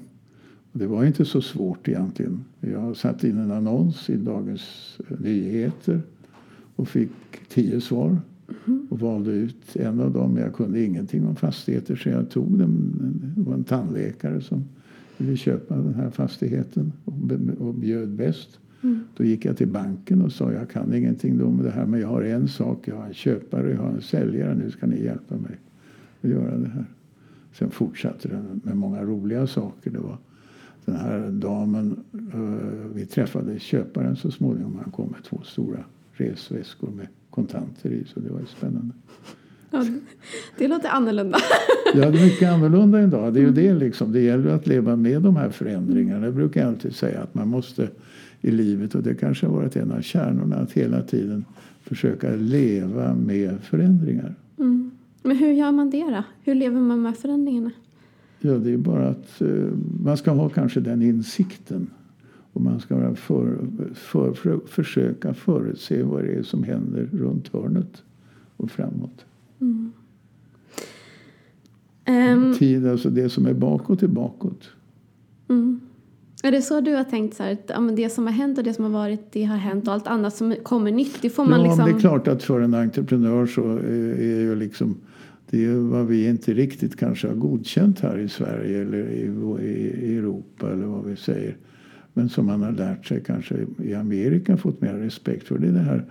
Det 0.71 0.87
var 0.87 1.05
inte 1.05 1.25
så 1.25 1.41
svårt 1.41 1.87
egentligen. 1.87 2.43
Jag 2.59 2.97
satte 2.97 3.27
in 3.27 3.37
en 3.37 3.51
annons 3.51 4.09
i 4.09 4.15
Dagens 4.15 4.97
Nyheter 5.19 6.01
och 6.75 6.87
fick 6.87 7.11
tio 7.49 7.81
svar. 7.81 8.17
Mm. 8.67 8.87
Och 8.89 8.99
valde 8.99 9.31
ut 9.31 9.75
en 9.75 9.99
av 9.99 10.13
dem. 10.13 10.37
Jag 10.37 10.53
kunde 10.53 10.83
ingenting 10.83 11.27
om 11.27 11.35
fastigheter 11.35 11.95
så 11.95 12.09
jag 12.09 12.29
tog 12.29 12.57
den. 12.57 12.91
Det 13.35 13.41
var 13.41 13.53
en 13.53 13.63
tandläkare 13.63 14.41
som 14.41 14.63
ville 15.17 15.37
köpa 15.37 15.75
den 15.75 15.93
här 15.93 16.09
fastigheten 16.09 16.91
och 17.59 17.73
bjöd 17.73 18.09
bäst. 18.09 18.59
Mm. 18.83 18.99
Då 19.17 19.23
gick 19.23 19.45
jag 19.45 19.57
till 19.57 19.67
banken 19.67 20.21
och 20.21 20.31
sa 20.31 20.51
jag 20.51 20.69
kan 20.69 20.93
ingenting 20.93 21.43
om 21.43 21.63
det 21.63 21.71
här 21.71 21.85
men 21.85 21.99
jag 21.99 22.07
har 22.07 22.21
en 22.21 22.47
sak. 22.47 22.87
Jag 22.87 22.95
har 22.95 23.05
en 23.05 23.13
köpare 23.13 23.71
jag 23.71 23.77
har 23.77 23.89
en 23.89 24.01
säljare. 24.01 24.55
Nu 24.55 24.71
ska 24.71 24.85
ni 24.85 25.03
hjälpa 25.03 25.35
mig 25.35 25.59
att 26.21 26.29
göra 26.29 26.57
det 26.57 26.69
här. 26.69 26.85
Sen 27.53 27.71
fortsatte 27.71 28.27
det 28.27 28.43
med 28.63 28.77
många 28.77 29.03
roliga 29.03 29.47
saker. 29.47 29.91
Det 29.91 29.99
var 29.99 30.17
den 30.85 30.95
här 30.95 31.29
damen, 31.29 32.03
uh, 32.35 32.95
vi 32.95 33.05
träffade 33.05 33.59
köparen 33.59 34.15
så 34.15 34.31
småningom. 34.31 34.79
Han 34.83 34.91
kom 34.91 35.07
med 35.07 35.23
två 35.23 35.41
stora 35.43 35.83
resväskor 36.11 36.91
med 36.91 37.07
kontanter 37.29 37.89
i. 37.89 38.03
Så 38.13 38.19
det 38.19 38.29
var 38.29 38.39
ju 38.39 38.45
spännande. 38.45 38.93
Ja, 39.71 39.85
det 40.57 40.67
låter 40.67 40.89
annorlunda. 40.89 41.37
Ja, 41.95 42.11
det 42.11 42.19
är 42.19 42.23
mycket 42.23 42.49
annorlunda 42.49 43.03
idag. 43.03 43.33
Det 43.33 43.39
är 43.39 43.41
ju 43.41 43.51
det 43.51 43.73
liksom. 43.73 44.11
Det 44.11 44.21
gäller 44.21 44.49
att 44.49 44.67
leva 44.67 44.95
med 44.95 45.21
de 45.21 45.35
här 45.35 45.49
förändringarna. 45.49 46.25
Jag 46.25 46.35
brukar 46.35 46.67
alltid 46.67 46.95
säga 46.95 47.21
att 47.21 47.33
man 47.33 47.47
måste 47.47 47.89
i 48.43 48.51
livet, 48.51 48.95
och 48.95 49.03
det 49.03 49.15
kanske 49.15 49.47
har 49.47 49.53
varit 49.53 49.75
en 49.75 49.91
av 49.91 50.01
kärnorna, 50.01 50.55
att 50.55 50.71
hela 50.71 51.01
tiden 51.01 51.45
försöka 51.81 52.35
leva 52.35 53.15
med 53.15 53.59
förändringar. 53.61 54.35
Mm. 54.57 54.91
Men 55.23 55.37
hur 55.37 55.51
gör 55.51 55.71
man 55.71 55.89
det 55.89 56.03
då? 56.03 56.23
Hur 56.43 56.55
lever 56.55 56.81
man 56.81 57.01
med 57.01 57.17
förändringarna? 57.17 57.71
Ja, 58.39 58.51
det 58.51 58.73
är 58.73 58.77
bara 58.77 59.07
att 59.07 59.41
uh, 59.41 59.73
man 60.03 60.17
ska 60.17 60.31
ha 60.31 60.49
kanske 60.49 60.79
den 60.79 61.01
insikten. 61.01 61.87
Och 62.53 62.61
man 62.61 62.79
ska 62.79 63.15
för, 63.15 63.57
för, 63.93 64.33
för, 64.33 64.59
försöka 64.67 65.33
förutse 65.33 66.03
vad 66.03 66.23
det 66.23 66.33
är 66.33 66.43
som 66.43 66.63
händer 66.63 67.09
runt 67.11 67.47
hörnet 67.47 68.03
och 68.57 68.71
framåt. 68.71 69.25
Mm. 69.59 69.91
Um, 72.07 72.55
Tid, 72.55 72.87
alltså 72.87 73.09
det 73.09 73.29
som 73.29 73.45
är 73.45 73.53
bakåt 73.53 74.03
är 74.03 74.07
bakåt. 74.07 74.69
Mm. 75.47 75.79
Är 76.45 76.51
det 76.51 76.61
så 76.61 76.81
du 76.81 76.95
har 76.95 77.03
tänkt 77.03 77.35
så 77.35 77.43
här, 77.43 77.51
att 77.51 77.63
ja, 77.67 77.79
det 77.79 78.09
som 78.09 78.25
har 78.25 78.33
hänt 78.33 78.57
och 78.57 78.63
det 78.63 78.73
som 78.73 78.83
har 78.83 78.91
varit, 78.91 79.31
det 79.31 79.43
har 79.43 79.57
hänt 79.57 79.87
och 79.87 79.93
allt 79.93 80.07
annat 80.07 80.35
som 80.35 80.55
kommer 80.63 80.91
nytt, 80.91 81.21
det 81.21 81.29
får 81.29 81.45
man 81.45 81.59
ja, 81.59 81.67
liksom... 81.67 81.85
det 81.85 81.91
är 81.91 81.99
klart 81.99 82.27
att 82.27 82.43
för 82.43 82.61
en 82.61 82.73
entreprenör 82.73 83.45
så 83.45 83.77
är, 83.77 84.19
är 84.19 84.39
ju 84.39 84.55
liksom 84.55 84.97
det 85.49 85.65
är 85.65 85.75
vad 85.75 86.07
vi 86.07 86.27
inte 86.27 86.53
riktigt 86.53 86.99
kanske 86.99 87.27
har 87.27 87.35
godkänt 87.35 87.99
här 87.99 88.17
i 88.17 88.29
Sverige 88.29 88.81
eller 88.81 89.09
i, 89.09 89.21
i 90.01 90.17
Europa 90.17 90.71
eller 90.71 90.85
vad 90.85 91.05
vi 91.05 91.15
säger. 91.15 91.57
Men 92.13 92.29
som 92.29 92.45
man 92.45 92.61
har 92.61 92.71
lärt 92.71 93.05
sig 93.05 93.23
kanske 93.23 93.55
i 93.83 93.93
Amerika 93.93 94.57
fått 94.57 94.81
mer 94.81 94.93
respekt 94.93 95.47
för. 95.47 95.57
Det 95.57 95.67
är 95.67 95.71
det 95.71 95.79
här 95.79 96.05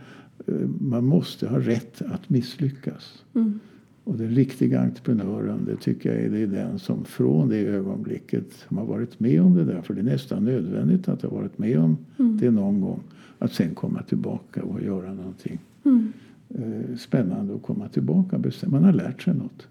eh, 0.47 0.55
man 0.81 1.05
måste 1.05 1.49
ha 1.49 1.59
rätt 1.59 2.03
att 2.03 2.31
misslyckas. 2.31 3.25
Mm. 3.35 3.61
Och 4.05 4.17
den 4.17 4.29
riktiga 4.29 4.81
entreprenören, 4.81 5.65
det 5.65 5.77
tycker 5.77 6.15
jag 6.15 6.25
är, 6.25 6.31
det 6.31 6.39
är 6.39 6.47
den 6.47 6.79
som 6.79 7.05
från 7.05 7.49
det 7.49 7.59
ögonblicket 7.59 8.45
som 8.69 8.79
har 8.79 8.85
varit 8.85 9.21
med 9.21 9.43
om 9.43 9.55
det 9.55 9.65
där, 9.65 9.83
för 9.83 9.95
det 9.95 10.01
är 10.01 10.05
nästan 10.05 10.45
nödvändigt 10.45 11.09
att 11.09 11.23
ha 11.23 11.31
varit 11.31 11.59
med 11.59 11.79
om 11.79 11.97
mm. 12.19 12.39
det 12.41 12.51
någon 12.51 12.81
gång, 12.81 13.01
att 13.39 13.53
sen 13.53 13.75
komma 13.75 14.03
tillbaka 14.03 14.63
och 14.63 14.83
göra 14.83 15.15
någonting 15.15 15.59
mm. 15.85 16.13
Eh, 16.55 16.97
spännande 16.97 17.53
och 17.53 17.63
komma 17.63 17.89
tillbaka. 17.89 18.43
Man 18.67 18.85
har 18.85 18.93
lärt 18.93 19.23
sig 19.23 19.35
något. 19.35 19.67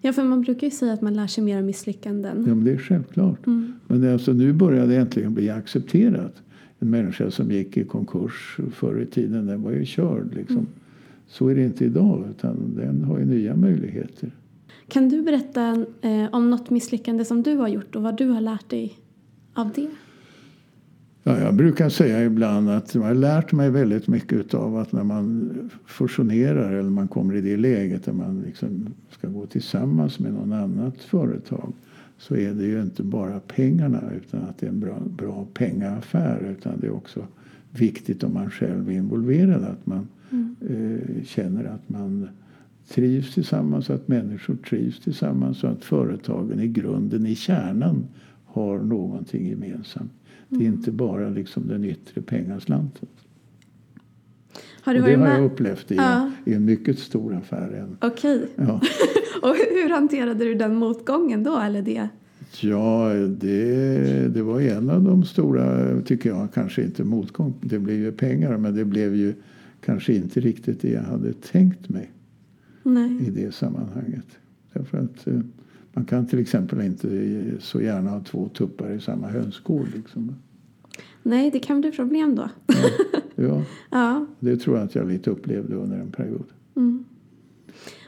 Ja, 0.00 0.12
för 0.12 0.24
man 0.24 0.42
brukar 0.42 0.66
ju 0.66 0.70
säga 0.70 0.92
att 0.92 1.02
man 1.02 1.14
lär 1.14 1.26
sig 1.26 1.44
mer 1.44 1.58
av 1.58 1.64
misslyckanden. 1.64 2.44
Ja, 2.46 2.54
men 2.54 2.64
det 2.64 2.72
är 2.72 2.78
självklart. 2.78 3.46
Mm. 3.46 3.72
Men 3.86 4.12
alltså, 4.12 4.32
nu 4.32 4.52
börjar 4.52 4.86
det 4.86 4.96
äntligen 4.96 5.34
bli 5.34 5.50
accepterat. 5.50 6.42
En 6.78 6.90
människa 6.90 7.30
som 7.30 7.50
gick 7.50 7.76
i 7.76 7.84
konkurs 7.84 8.58
förr 8.72 9.00
i 9.00 9.06
tiden, 9.06 9.46
den 9.46 9.62
var 9.62 9.70
ju 9.70 9.84
körd. 9.84 10.34
Liksom. 10.34 10.66
Så 11.26 11.48
är 11.48 11.54
det 11.54 11.64
inte 11.64 11.84
idag, 11.84 12.24
utan 12.30 12.74
den 12.76 13.04
har 13.04 13.18
ju 13.18 13.24
nya 13.24 13.56
möjligheter. 13.56 14.30
Kan 14.88 15.08
du 15.08 15.22
berätta 15.22 15.86
eh, 16.00 16.26
om 16.32 16.50
något 16.50 16.70
misslyckande 16.70 17.24
som 17.24 17.42
du 17.42 17.56
har 17.56 17.68
gjort 17.68 17.96
och 17.96 18.02
vad 18.02 18.16
du 18.16 18.28
har 18.28 18.40
lärt 18.40 18.70
dig 18.70 18.98
av 19.54 19.70
det? 19.74 19.90
Ja, 21.24 21.38
jag 21.38 21.54
brukar 21.54 21.88
säga 21.88 22.24
ibland 22.24 22.70
att 22.70 22.94
jag 22.94 23.02
har 23.02 23.14
lärt 23.14 23.52
mig 23.52 23.70
väldigt 23.70 24.08
mycket 24.08 24.54
av 24.54 24.76
att 24.76 24.92
när 24.92 25.04
man 25.04 25.50
fusionerar 25.86 26.72
eller 26.72 26.90
man 26.90 27.08
kommer 27.08 27.34
i 27.34 27.40
det 27.40 27.56
läget 27.56 28.04
där 28.04 28.12
man 28.12 28.42
liksom 28.46 28.86
ska 29.10 29.28
gå 29.28 29.46
tillsammans 29.46 30.18
med 30.18 30.32
någon 30.32 30.52
annat 30.52 30.98
företag 30.98 31.72
så 32.18 32.36
är 32.36 32.52
det 32.54 32.64
ju 32.64 32.82
inte 32.82 33.02
bara 33.02 33.40
pengarna 33.40 34.02
utan 34.16 34.42
att 34.42 34.58
det 34.58 34.66
är 34.66 34.70
en 34.70 34.80
bra, 34.80 34.98
bra 35.16 35.46
pengaaffär 35.54 36.54
utan 36.58 36.80
det 36.80 36.86
är 36.86 36.94
också 36.94 37.26
viktigt 37.70 38.24
om 38.24 38.34
man 38.34 38.50
själv 38.50 38.88
är 38.88 38.92
involverad 38.92 39.64
att 39.64 39.86
man 39.86 40.08
mm. 40.32 40.56
eh, 40.60 41.24
känner 41.24 41.64
att 41.64 41.88
man 41.88 42.28
trivs 42.88 43.34
tillsammans, 43.34 43.90
att 43.90 44.08
människor 44.08 44.56
trivs 44.56 45.00
tillsammans 45.00 45.64
och 45.64 45.70
att 45.70 45.84
företagen 45.84 46.60
i 46.60 46.68
grunden, 46.68 47.26
i 47.26 47.34
kärnan, 47.34 48.06
har 48.44 48.78
någonting 48.78 49.48
gemensamt. 49.48 50.12
Det 50.48 50.56
är 50.56 50.60
mm. 50.60 50.74
inte 50.74 50.92
bara 50.92 51.28
liksom 51.28 51.68
den 51.68 51.84
yttre 51.84 52.22
pengaslanten. 52.22 53.08
Har 54.82 54.94
du 54.94 55.00
och 55.00 55.08
det 55.08 55.14
har 55.14 55.28
jag 55.28 55.44
upplevt 55.44 55.90
i, 55.90 55.94
ja. 55.94 56.30
en, 56.44 56.52
i 56.52 56.54
en 56.54 56.64
mycket 56.64 56.98
stor 56.98 57.34
affär. 57.34 57.86
Okej. 58.00 58.36
Okay. 58.36 58.66
Ja. 58.66 58.80
och 59.48 59.56
hur 59.56 59.90
hanterade 59.90 60.44
du 60.44 60.54
den 60.54 60.74
motgången 60.74 61.42
då? 61.42 61.58
Eller 61.58 61.82
det? 61.82 62.08
Ja, 62.60 63.08
det, 63.28 64.28
det 64.28 64.42
var 64.42 64.60
en 64.60 64.90
av 64.90 65.02
de 65.02 65.24
stora, 65.24 66.00
tycker 66.02 66.30
jag, 66.30 66.48
kanske 66.54 66.82
inte 66.82 67.04
motgång. 67.04 67.54
Det 67.60 67.78
blev 67.78 67.96
ju 67.96 68.12
pengar, 68.12 68.56
men 68.56 68.74
det 68.74 68.84
blev 68.84 69.16
ju 69.16 69.34
kanske 69.84 70.14
inte 70.14 70.40
riktigt 70.40 70.80
det 70.80 70.90
jag 70.90 71.02
hade 71.02 71.32
tänkt 71.32 71.88
mig 71.88 72.10
Nej. 72.82 73.26
i 73.26 73.30
det 73.30 73.54
sammanhanget. 73.54 74.26
Därför 74.72 74.98
att 74.98 75.26
eh, 75.26 75.40
man 75.92 76.04
kan 76.04 76.26
till 76.26 76.38
exempel 76.38 76.80
inte 76.80 77.08
så 77.60 77.80
gärna 77.80 78.10
ha 78.10 78.20
två 78.20 78.48
tuppar 78.48 78.92
i 78.92 79.00
samma 79.00 79.28
hönsgård. 79.28 79.86
Liksom. 79.94 80.34
Nej, 81.22 81.50
det 81.50 81.58
kan 81.58 81.80
bli 81.80 81.92
problem 81.92 82.34
då. 82.34 82.48
ja, 82.66 82.74
ja. 83.36 83.62
ja, 83.90 84.26
det 84.40 84.56
tror 84.56 84.76
jag 84.76 84.84
att 84.84 84.94
jag 84.94 85.08
lite 85.08 85.30
upplevde 85.30 85.74
under 85.74 85.98
en 85.98 86.10
period. 86.10 86.46
Mm. 86.76 87.04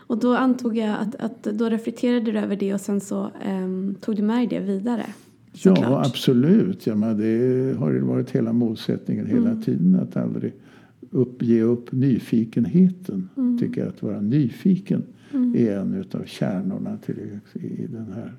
Och 0.07 0.19
då 0.19 0.37
antog 0.37 0.77
jag 0.77 0.97
att, 1.01 1.15
att 1.15 1.43
då 1.43 1.69
reflekterade 1.69 2.33
du 2.33 2.39
över 2.39 2.57
det 2.57 2.75
och 2.75 2.81
sen 2.81 3.01
så 3.01 3.31
um, 3.47 3.95
tog 3.95 4.17
du 4.17 4.23
med 4.23 4.49
det 4.49 4.61
vidare. 4.61 5.07
Ja, 5.53 5.77
klart. 5.77 6.07
absolut. 6.07 6.87
Ja, 6.87 6.95
men 6.95 7.19
det 7.19 7.79
har 7.79 7.93
ju 7.93 8.01
varit 8.01 8.31
hela 8.31 8.53
målsättningen 8.53 9.27
hela 9.27 9.51
mm. 9.51 9.63
tiden 9.63 10.01
att 10.03 10.17
aldrig 10.17 10.53
upp, 11.15 11.43
ge 11.43 11.63
upp 11.63 11.93
nyfikenheten. 11.93 13.29
Mm. 13.37 13.59
Tycker 13.59 13.81
jag 13.81 13.89
att 13.89 14.03
vara 14.03 14.21
nyfiken 14.21 15.03
mm. 15.33 15.55
är 15.57 15.79
en 15.79 16.05
av 16.13 16.25
kärnorna 16.25 16.97
till, 16.97 17.41
i 17.55 17.87
den 17.87 18.13
här 18.13 18.35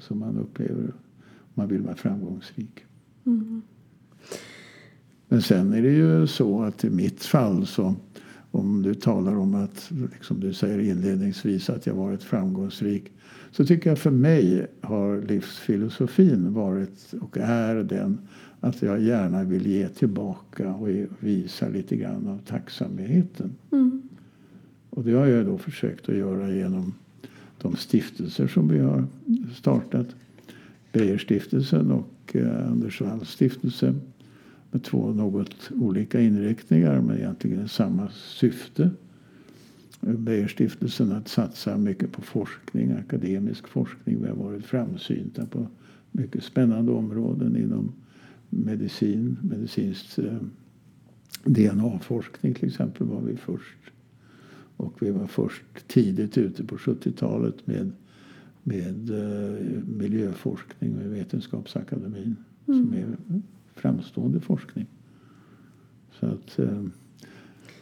som 0.00 0.18
man 0.18 0.38
upplever 0.38 0.82
om 0.82 1.52
man 1.54 1.68
vill 1.68 1.82
vara 1.82 1.96
framgångsrik. 1.96 2.84
Mm. 3.26 3.62
Men 5.28 5.42
sen 5.42 5.72
är 5.72 5.82
det 5.82 5.92
ju 5.92 6.26
så 6.26 6.62
att 6.62 6.84
i 6.84 6.90
mitt 6.90 7.22
fall 7.22 7.66
så 7.66 7.94
om 8.58 8.82
du 8.82 8.94
talar 8.94 9.36
om 9.36 9.54
att, 9.54 9.90
liksom 10.12 10.40
du 10.40 10.52
säger 10.52 10.78
inledningsvis, 10.78 11.70
att 11.70 11.86
jag 11.86 11.94
varit 11.94 12.22
framgångsrik 12.22 13.12
så 13.50 13.64
tycker 13.64 13.90
jag 13.90 13.98
för 13.98 14.10
mig 14.10 14.66
har 14.80 15.22
livsfilosofin 15.22 16.52
varit 16.52 17.14
och 17.20 17.36
är 17.40 17.74
den 17.74 18.18
att 18.60 18.82
jag 18.82 19.00
gärna 19.00 19.44
vill 19.44 19.66
ge 19.66 19.88
tillbaka 19.88 20.74
och 20.74 20.88
visa 21.18 21.68
lite 21.68 21.96
grann 21.96 22.28
av 22.28 22.38
tacksamheten. 22.38 23.54
Mm. 23.72 24.02
Och 24.90 25.04
det 25.04 25.12
har 25.12 25.26
jag 25.26 25.46
då 25.46 25.58
försökt 25.58 26.08
att 26.08 26.16
göra 26.16 26.50
genom 26.50 26.94
de 27.62 27.76
stiftelser 27.76 28.46
som 28.46 28.68
vi 28.68 28.78
har 28.78 29.04
startat. 29.54 30.06
Beijerstiftelsen 30.92 31.90
och 31.92 32.36
eh, 32.36 32.68
Anders 32.70 33.00
Walls 33.00 33.28
stiftelse 33.28 33.94
med 34.70 34.82
två 34.82 35.12
något 35.12 35.70
olika 35.80 36.20
inriktningar 36.20 37.00
men 37.00 37.16
egentligen 37.16 37.68
samma 37.68 38.08
syfte. 38.10 38.90
Beijerstiftelsen 40.00 41.12
att 41.12 41.28
satsa 41.28 41.76
mycket 41.76 42.12
på 42.12 42.22
forskning, 42.22 42.92
akademisk 42.92 43.68
forskning. 43.68 44.22
Vi 44.22 44.28
har 44.28 44.36
varit 44.36 44.64
framsynta 44.64 45.46
på 45.46 45.66
mycket 46.12 46.44
spännande 46.44 46.92
områden 46.92 47.56
inom 47.56 47.92
medicin, 48.50 49.36
medicinskt 49.42 50.18
eh, 50.18 50.38
DNA-forskning 51.44 52.54
till 52.54 52.68
exempel 52.68 53.06
var 53.06 53.20
vi 53.20 53.36
först. 53.36 53.78
Och 54.76 55.02
vi 55.02 55.10
var 55.10 55.26
först 55.26 55.64
tidigt 55.86 56.38
ute 56.38 56.64
på 56.64 56.76
70-talet 56.76 57.66
med, 57.66 57.92
med 58.62 59.10
uh, 59.10 59.84
miljöforskning 59.86 60.92
med 60.92 61.10
Vetenskapsakademin 61.10 62.36
mm. 62.66 62.82
som 62.82 62.92
är 62.92 63.16
framstående 63.78 64.40
forskning. 64.40 64.86
Så 66.20 66.26
att, 66.26 66.58
uh, 66.58 66.86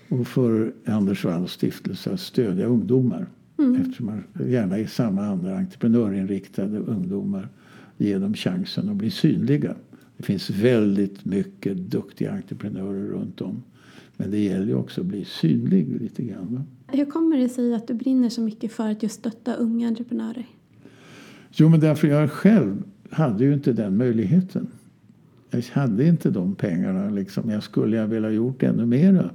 och 0.09 0.27
för 0.27 0.73
Anders 0.85 1.25
Walls 1.25 1.53
stiftelse 1.53 2.13
att 2.13 2.21
stödja 2.21 2.67
ungdomar 2.67 3.27
mm. 3.59 3.81
eftersom 3.81 4.07
man 4.07 4.25
gärna 4.49 4.79
är 4.79 4.87
samma 4.87 5.27
andra 5.27 5.57
entreprenörinriktade 5.59 6.79
ungdomar 6.79 7.49
ge 7.97 8.19
dem 8.19 8.35
chansen 8.35 8.89
att 8.89 8.97
bli 8.97 9.11
synliga. 9.11 9.75
Det 10.17 10.23
finns 10.23 10.51
väldigt 10.51 11.25
mycket 11.25 11.77
duktiga 11.77 12.33
entreprenörer 12.33 13.07
runt 13.07 13.41
om. 13.41 13.63
Men 14.17 14.31
det 14.31 14.39
gäller 14.39 14.67
ju 14.67 14.75
också 14.75 15.01
att 15.01 15.07
bli 15.07 15.25
synlig 15.25 16.01
lite 16.01 16.23
grann. 16.23 16.63
Hur 16.87 17.05
kommer 17.05 17.39
det 17.39 17.49
sig 17.49 17.75
att 17.75 17.89
du 17.89 17.95
brinner 17.95 18.29
så 18.29 18.41
mycket 18.41 18.73
för 18.73 18.91
att 18.91 19.03
just 19.03 19.15
stötta 19.15 19.55
unga 19.55 19.89
entreprenörer? 19.89 20.47
Jo, 21.51 21.69
men 21.69 21.81
därför 21.81 22.09
jag 22.09 22.31
själv 22.31 22.83
hade 23.11 23.45
ju 23.45 23.55
inte 23.55 23.73
den 23.73 23.97
möjligheten. 23.97 24.67
Jag 25.57 25.63
hade 25.81 26.07
inte 26.07 26.31
de 26.31 26.55
pengarna. 26.55 27.11
Liksom. 27.11 27.51
Jag 27.51 27.63
skulle 27.63 27.99
ha 27.99 28.07
velat 28.07 28.33
gjort 28.33 28.63
ännu 28.63 28.87
mera. 28.87 29.31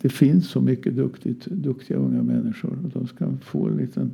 Det 0.00 0.08
finns 0.08 0.48
så 0.48 0.60
mycket 0.60 0.96
duktigt, 0.96 1.46
duktiga 1.46 1.98
unga 1.98 2.22
människor 2.22 2.78
och 2.84 2.90
de 2.90 3.06
ska 3.06 3.36
få 3.42 3.66
en 3.66 3.76
liten 3.76 4.10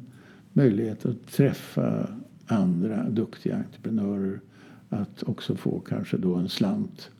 möjlighet 0.52 1.06
att 1.06 1.26
träffa 1.26 2.08
andra 2.46 3.10
duktiga 3.10 3.56
entreprenörer. 3.56 4.40
Att 4.88 5.22
också 5.22 5.56
få 5.56 5.80
kanske 5.80 6.16
då 6.16 6.34
en 6.34 6.48
slant 6.48 7.10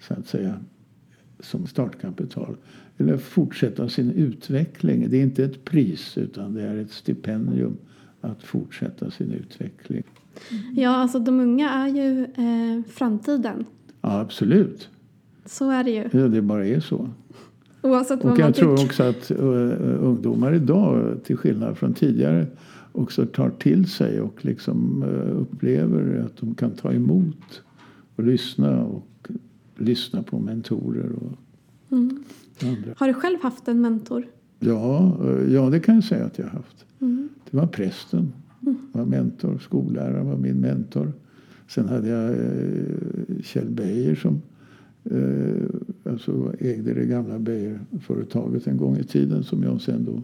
så 0.00 0.14
att 0.14 0.26
säga 0.26 0.60
som 1.40 1.66
startkapital. 1.66 2.56
Eller 2.98 3.16
fortsätta 3.16 3.88
sin 3.88 4.10
utveckling. 4.10 5.10
Det 5.10 5.16
är 5.16 5.22
inte 5.22 5.44
ett 5.44 5.64
pris 5.64 6.18
utan 6.18 6.54
det 6.54 6.62
är 6.62 6.76
ett 6.76 6.90
stipendium 6.90 7.76
att 8.20 8.42
fortsätta 8.42 9.10
sin 9.10 9.32
utveckling. 9.32 10.02
Ja, 10.74 10.90
alltså 10.96 11.18
de 11.18 11.40
unga 11.40 11.70
är 11.70 11.88
ju 11.88 12.24
eh, 12.24 12.82
framtiden. 12.92 13.64
Ja, 14.00 14.20
absolut. 14.20 14.88
Så 15.44 15.70
är 15.70 15.84
det 15.84 15.90
ju. 15.90 16.20
Ja, 16.20 16.28
det 16.28 16.42
bara 16.42 16.66
är 16.66 16.80
så. 16.80 17.08
Oavsett 17.82 18.24
vad 18.24 18.32
Och 18.32 18.38
man 18.38 18.46
jag 18.46 18.54
tror 18.54 18.76
tycker. 18.76 18.86
också 18.86 19.02
att 19.02 19.30
uh, 19.30 20.04
ungdomar 20.04 20.54
idag, 20.54 21.18
till 21.24 21.36
skillnad 21.36 21.78
från 21.78 21.94
tidigare, 21.94 22.46
också 22.92 23.26
tar 23.26 23.50
till 23.50 23.88
sig 23.90 24.20
och 24.20 24.44
liksom 24.44 25.02
uh, 25.02 25.40
upplever 25.40 26.22
att 26.26 26.36
de 26.36 26.54
kan 26.54 26.70
ta 26.70 26.92
emot 26.92 27.62
och 28.16 28.24
lyssna 28.24 28.84
och 28.84 29.28
lyssna 29.76 30.22
på 30.22 30.38
mentorer 30.38 31.10
och 31.12 31.32
Mm. 31.90 32.24
andra. 32.62 32.94
Har 32.96 33.08
du 33.08 33.14
själv 33.14 33.38
haft 33.42 33.68
en 33.68 33.80
mentor? 33.80 34.26
Ja, 34.58 35.16
uh, 35.24 35.54
ja, 35.54 35.70
det 35.70 35.80
kan 35.80 35.94
jag 35.94 36.04
säga 36.04 36.24
att 36.24 36.38
jag 36.38 36.44
har 36.46 36.52
haft. 36.52 36.84
Mm. 37.00 37.28
Det 37.50 37.56
var 37.56 37.66
prästen, 37.66 38.32
var 38.92 39.04
mentor, 39.04 39.58
skolläraren 39.58 40.26
var 40.26 40.36
min 40.36 40.60
mentor. 40.60 41.12
Sen 41.68 41.88
hade 41.88 42.08
jag 42.08 42.30
eh, 42.30 43.42
Kjell 43.42 43.70
Beijer 43.70 44.14
som 44.14 44.42
eh, 45.04 46.12
alltså 46.12 46.54
ägde 46.58 46.94
det 46.94 47.06
gamla 47.06 47.38
Beijer-företaget 47.38 48.66
en 48.66 48.76
gång 48.76 48.96
i 48.96 49.04
tiden 49.04 49.44
som 49.44 49.62
jag 49.62 49.80
sen 49.80 50.04
då 50.04 50.22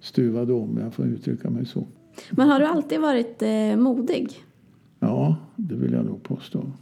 stuvade 0.00 0.52
om, 0.52 0.78
jag 0.78 0.94
får 0.94 1.06
uttrycka 1.06 1.50
mig 1.50 1.66
så. 1.66 1.86
Men 2.30 2.48
har 2.48 2.60
du 2.60 2.66
alltid 2.66 3.00
varit 3.00 3.42
eh, 3.42 3.76
modig? 3.76 4.30
Ja, 5.00 5.36
det 5.56 5.74
vill 5.74 5.92
jag 5.92 6.04
nog 6.04 6.22
påstå. 6.22 6.72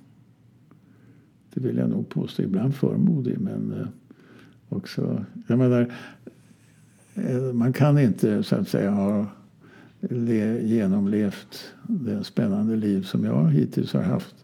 Det 1.54 1.60
vill 1.60 1.76
jag 1.76 1.90
nog 1.90 2.08
påstå. 2.08 2.42
Ibland 2.42 2.74
för 2.74 2.96
modig, 2.96 3.38
men 3.40 3.72
eh, 3.72 3.86
också... 4.68 5.24
Jag 5.46 5.58
menar, 5.58 5.92
eh, 7.14 7.52
man 7.52 7.72
kan 7.72 7.98
inte 7.98 8.42
så 8.42 8.56
att 8.56 8.68
säga 8.68 8.90
ha 8.90 9.26
le, 10.10 10.62
genomlevt 10.62 11.74
det 11.86 12.24
spännande 12.24 12.76
liv 12.76 13.02
som 13.02 13.24
jag 13.24 13.50
hittills 13.50 13.92
har 13.92 14.02
haft 14.02 14.34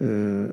eh, 0.00 0.46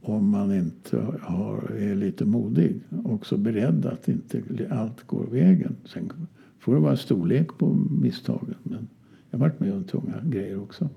om 0.00 0.28
man 0.28 0.54
inte 0.54 1.06
har, 1.20 1.72
är 1.78 1.94
lite 1.94 2.24
modig. 2.24 2.80
Också 3.04 3.36
beredd 3.36 3.86
att 3.86 4.08
inte 4.08 4.42
allt 4.70 5.06
går 5.06 5.26
vägen. 5.26 5.76
Sen 5.84 6.12
får 6.58 6.74
det 6.74 6.80
vara 6.80 6.96
storlek 6.96 7.58
på 7.58 7.74
misstagen. 7.90 8.54
Men 8.62 8.88
jag 9.30 9.38
har 9.38 9.48
varit 9.48 9.60
med 9.60 9.72
om 9.72 9.84
tunga 9.84 10.22
grejer 10.24 10.62
också. 10.62 10.88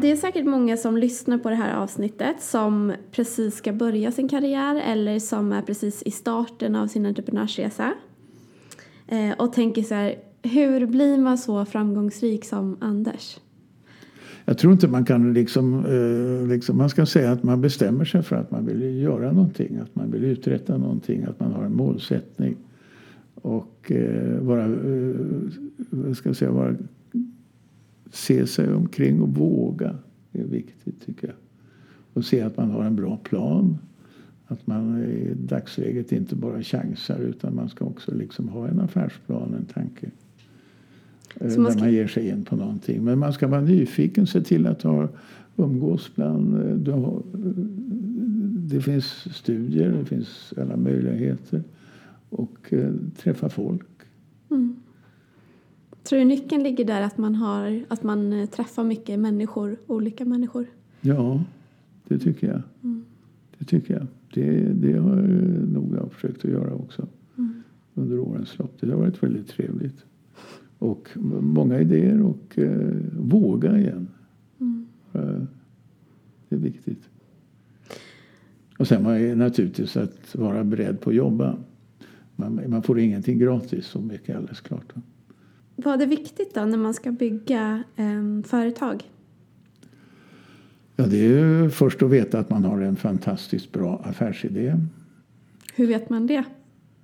Det 0.00 0.10
är 0.10 0.16
säkert 0.16 0.46
många 0.46 0.76
som 0.76 0.96
lyssnar 0.96 1.38
på 1.38 1.50
det 1.50 1.54
här 1.54 1.76
avsnittet 1.76 2.42
som 2.42 2.92
precis 3.10 3.56
ska 3.56 3.72
börja 3.72 4.12
sin 4.12 4.28
karriär 4.28 4.82
eller 4.86 5.18
som 5.18 5.52
är 5.52 5.62
precis 5.62 6.02
i 6.02 6.10
starten 6.10 6.76
av 6.76 6.86
sin 6.86 7.06
entreprenörsresa. 7.06 7.92
Eh, 9.08 9.32
och 9.38 9.52
tänker 9.52 9.82
så 9.82 9.94
här, 9.94 10.14
hur 10.42 10.86
blir 10.86 11.18
man 11.18 11.38
så 11.38 11.64
framgångsrik 11.64 12.44
som 12.44 12.76
Anders? 12.80 13.40
Jag 14.44 14.58
tror 14.58 14.72
inte 14.72 14.88
man 14.88 15.04
kan 15.04 15.32
liksom, 15.32 15.84
eh, 15.84 16.48
liksom, 16.48 16.76
man 16.76 16.90
ska 16.90 17.06
säga 17.06 17.32
att 17.32 17.42
man 17.42 17.60
bestämmer 17.60 18.04
sig 18.04 18.22
för 18.22 18.36
att 18.36 18.50
man 18.50 18.66
vill 18.66 19.02
göra 19.02 19.32
någonting, 19.32 19.76
att 19.76 19.94
man 19.94 20.10
vill 20.10 20.24
uträtta 20.24 20.76
någonting, 20.76 21.24
att 21.24 21.40
man 21.40 21.52
har 21.52 21.64
en 21.64 21.76
målsättning. 21.76 22.56
Och 23.34 23.92
eh, 23.92 24.40
vara, 24.40 24.68
ska 26.14 26.28
jag 26.28 26.36
säga, 26.36 26.50
vara, 26.50 26.76
se 28.10 28.46
sig 28.46 28.74
omkring 28.74 29.20
och 29.22 29.28
våga 29.34 29.96
är 30.32 30.44
viktigt 30.44 31.06
tycker 31.06 31.26
jag. 31.26 31.36
Och 32.12 32.24
se 32.24 32.40
att 32.40 32.56
man 32.56 32.70
har 32.70 32.84
en 32.84 32.96
bra 32.96 33.16
plan. 33.16 33.78
Att 34.46 34.66
man 34.66 35.02
i 35.04 35.34
dagsläget 35.34 36.12
inte 36.12 36.36
bara 36.36 36.62
chansar 36.62 37.18
utan 37.18 37.54
man 37.54 37.68
ska 37.68 37.84
också 37.84 38.14
liksom 38.14 38.48
ha 38.48 38.68
en 38.68 38.80
affärsplan, 38.80 39.54
en 39.54 39.64
tanke. 39.64 40.10
Eh, 41.40 41.48
Så 41.50 41.60
man 41.60 41.64
När 41.64 41.70
ska- 41.70 41.80
man 41.80 41.92
ger 41.92 42.06
sig 42.06 42.28
in 42.28 42.44
på 42.44 42.56
någonting. 42.56 43.04
Men 43.04 43.18
man 43.18 43.32
ska 43.32 43.48
vara 43.48 43.60
nyfiken, 43.60 44.26
se 44.26 44.40
till 44.42 44.66
att 44.66 44.82
ha, 44.82 45.08
umgås 45.56 46.10
bland... 46.14 46.54
eh, 46.54 46.76
Du 46.76 46.90
har, 46.90 47.22
det 48.68 48.80
finns 48.80 49.04
studier, 49.36 49.92
det 49.92 50.04
finns 50.04 50.54
alla 50.56 50.76
möjligheter. 50.76 51.62
Och 52.30 52.72
eh, 52.72 52.92
träffa 53.16 53.48
folk. 53.48 53.86
Tror 56.10 56.18
du 56.18 56.24
nyckeln 56.24 56.62
ligger 56.62 56.84
där 56.84 57.02
att 57.02 57.18
man, 57.18 57.34
har, 57.34 57.84
att 57.88 58.02
man 58.02 58.32
eh, 58.32 58.48
träffar 58.48 58.84
mycket 58.84 59.18
människor, 59.18 59.76
olika 59.86 60.24
människor? 60.24 60.66
Ja, 61.00 61.44
det 62.08 62.18
tycker 62.18 62.46
jag. 62.46 62.62
Det 63.58 63.64
tycker 63.64 63.94
jag. 63.94 64.06
Det, 64.34 64.72
det 64.72 64.92
har 64.92 65.16
jag 65.16 65.68
nog 65.68 65.96
jag 65.96 66.12
försökt 66.12 66.44
att 66.44 66.50
göra 66.50 66.74
också 66.74 67.06
under 67.94 68.18
årens 68.18 68.58
lopp. 68.58 68.80
Det 68.80 68.90
har 68.90 68.96
varit 68.96 69.22
väldigt 69.22 69.48
trevligt. 69.48 70.04
Och 70.78 71.08
många 71.40 71.80
idéer 71.80 72.22
och 72.22 72.58
eh, 72.58 72.96
våga 73.18 73.78
igen. 73.78 74.08
Eh, 75.12 75.42
det 76.48 76.56
är 76.56 76.60
viktigt. 76.60 77.08
Och 78.78 78.88
sen 78.88 79.04
det 79.04 79.34
naturligtvis 79.34 79.96
att 79.96 80.34
vara 80.34 80.64
beredd 80.64 81.00
på 81.00 81.10
att 81.10 81.16
jobba. 81.16 81.56
Man, 82.36 82.60
man 82.66 82.82
får 82.82 82.98
ingenting 82.98 83.38
gratis, 83.38 83.86
så 83.86 84.00
mycket 84.00 84.28
är 84.28 84.36
alldeles 84.36 84.60
klart. 84.60 84.92
Vad 85.84 86.02
är 86.02 86.06
viktigt 86.06 86.54
då 86.54 86.64
när 86.64 86.78
man 86.78 86.94
ska 86.94 87.12
bygga 87.12 87.82
eh, 87.96 88.42
företag? 88.46 89.02
Ja, 90.96 91.06
det 91.06 91.16
är 91.16 91.62
ju 91.62 91.70
först 91.70 92.02
att 92.02 92.10
veta 92.10 92.38
att 92.38 92.50
man 92.50 92.64
har 92.64 92.80
en 92.80 92.96
fantastiskt 92.96 93.72
bra 93.72 94.02
affärsidé. 94.04 94.76
Hur 95.74 95.86
vet 95.86 96.10
man 96.10 96.26
det? 96.26 96.44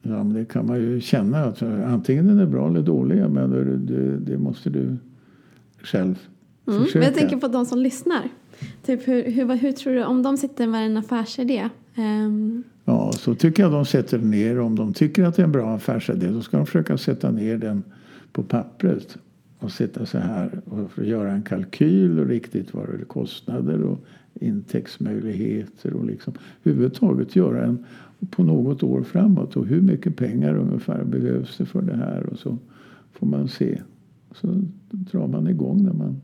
Ja, 0.02 0.24
men 0.24 0.32
det 0.32 0.44
kan 0.44 0.66
man 0.66 0.76
ju 0.80 1.00
känna. 1.00 1.44
Att 1.44 1.62
antingen 1.62 2.26
den 2.26 2.38
är 2.38 2.46
bra 2.46 2.68
eller 2.68 2.82
dålig. 2.82 3.30
Men 3.30 3.50
det, 3.50 3.76
det, 3.76 4.18
det 4.18 4.38
måste 4.38 4.70
du 4.70 4.96
själv 5.82 6.18
Mm. 6.68 6.80
försöka. 6.84 6.98
Men 6.98 7.06
jag 7.08 7.14
tänker 7.14 7.36
på 7.36 7.48
de 7.48 7.66
som 7.66 7.78
lyssnar. 7.78 8.28
Typ 8.86 9.08
hur, 9.08 9.30
hur, 9.30 9.56
hur 9.56 9.72
tror 9.72 9.92
du, 9.94 10.04
om 10.04 10.22
de 10.22 10.36
sitter 10.36 10.66
med 10.66 10.86
en 10.86 10.96
affärsidé, 10.96 11.68
ehm, 11.94 12.62
Ja, 12.84 13.12
så 13.12 13.34
tycker 13.34 13.62
jag 13.62 13.72
de 13.72 13.84
sätter 13.84 14.18
ner. 14.18 14.60
Om 14.60 14.76
de 14.76 14.94
tycker 14.94 15.24
att 15.24 15.36
det 15.36 15.42
är 15.42 15.44
en 15.44 15.52
bra 15.52 15.74
affärsidé 15.74 16.28
då 16.28 16.40
ska 16.42 16.56
de 16.56 16.66
försöka 16.66 16.98
sätta 16.98 17.30
ner 17.30 17.58
den 17.58 17.82
på 18.36 18.42
pappret. 18.42 19.18
Och 19.58 19.72
sitta 19.72 20.06
så 20.06 20.18
här 20.18 20.60
och 20.64 20.90
för 20.90 21.02
att 21.02 21.08
göra 21.08 21.32
en 21.32 21.42
kalkyl 21.42 22.18
och 22.18 22.26
riktigt 22.26 22.74
vad 22.74 22.98
det 22.98 23.04
kostnader 23.04 23.82
och 23.82 24.04
intäktsmöjligheter 24.34 25.92
och 25.92 26.04
liksom 26.04 26.34
överhuvudtaget 26.64 27.36
göra 27.36 27.64
en 27.64 27.84
på 28.30 28.42
något 28.42 28.82
år 28.82 29.02
framåt 29.02 29.56
och 29.56 29.66
hur 29.66 29.80
mycket 29.80 30.16
pengar 30.16 30.56
ungefär 30.56 31.04
behövs 31.04 31.56
det 31.56 31.66
för 31.66 31.82
det 31.82 31.96
här 31.96 32.26
och 32.26 32.38
så 32.38 32.58
får 33.12 33.26
man 33.26 33.48
se. 33.48 33.82
Så 34.34 34.62
drar 34.90 35.26
man 35.26 35.48
igång 35.48 35.84
när 35.84 35.92
man 35.92 36.20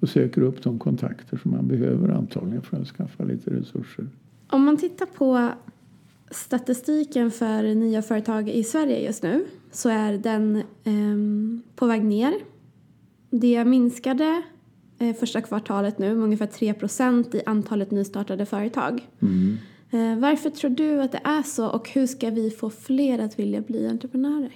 och 0.00 0.08
söker 0.08 0.42
upp 0.42 0.62
de 0.62 0.78
kontakter 0.78 1.36
som 1.36 1.50
man 1.50 1.68
behöver 1.68 2.08
antagligen 2.08 2.62
för 2.62 2.76
att 2.80 2.88
skaffa 2.88 3.24
lite 3.24 3.50
resurser. 3.50 4.06
Om 4.48 4.64
man 4.64 4.76
tittar 4.76 5.06
på 5.06 5.50
statistiken 6.30 7.30
för 7.30 7.74
nya 7.74 8.02
företag 8.02 8.48
i 8.48 8.64
Sverige 8.64 9.04
just 9.04 9.22
nu 9.22 9.44
så 9.72 9.88
är 9.88 10.12
den 10.18 10.62
ehm, 10.84 11.62
på 11.76 11.86
väg 11.86 12.04
ner. 12.04 12.34
Det 13.30 13.64
minskade 13.64 14.42
eh, 14.98 15.16
första 15.16 15.40
kvartalet 15.40 15.98
nu 15.98 16.14
med 16.14 16.24
ungefär 16.24 16.46
3% 16.46 17.36
i 17.36 17.42
antalet 17.46 17.90
nystartade 17.90 18.46
företag. 18.46 19.08
Eh, 19.90 20.18
varför 20.18 20.50
tror 20.50 20.70
du 20.70 21.02
att 21.02 21.12
det 21.12 21.20
är 21.24 21.42
så 21.42 21.66
och 21.66 21.90
hur 21.90 22.06
ska 22.06 22.30
vi 22.30 22.50
få 22.50 22.70
fler 22.70 23.18
att 23.18 23.38
vilja 23.38 23.60
bli 23.60 23.86
entreprenörer? 23.86 24.52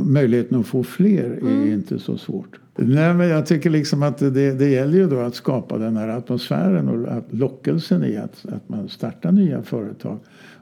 Möjligheten 0.00 0.60
att 0.60 0.66
få 0.66 0.84
fler 0.84 1.24
är 1.24 1.72
inte 1.72 1.98
så 1.98 2.18
svårt. 2.18 2.60
Nej, 2.76 3.14
men 3.14 3.28
jag 3.28 3.46
tycker 3.46 3.70
liksom 3.70 4.02
att 4.02 4.18
det, 4.18 4.52
det 4.52 4.68
gäller 4.68 4.98
ju 4.98 5.06
då 5.06 5.18
att 5.18 5.34
skapa 5.34 5.78
den 5.78 5.96
här 5.96 6.08
atmosfären 6.08 6.88
och 6.88 7.22
lockelsen 7.30 8.04
i 8.04 8.16
att, 8.16 8.46
att 8.48 8.68
man 8.68 8.88
startar 8.88 9.32
nya 9.32 9.62
företag. 9.62 10.18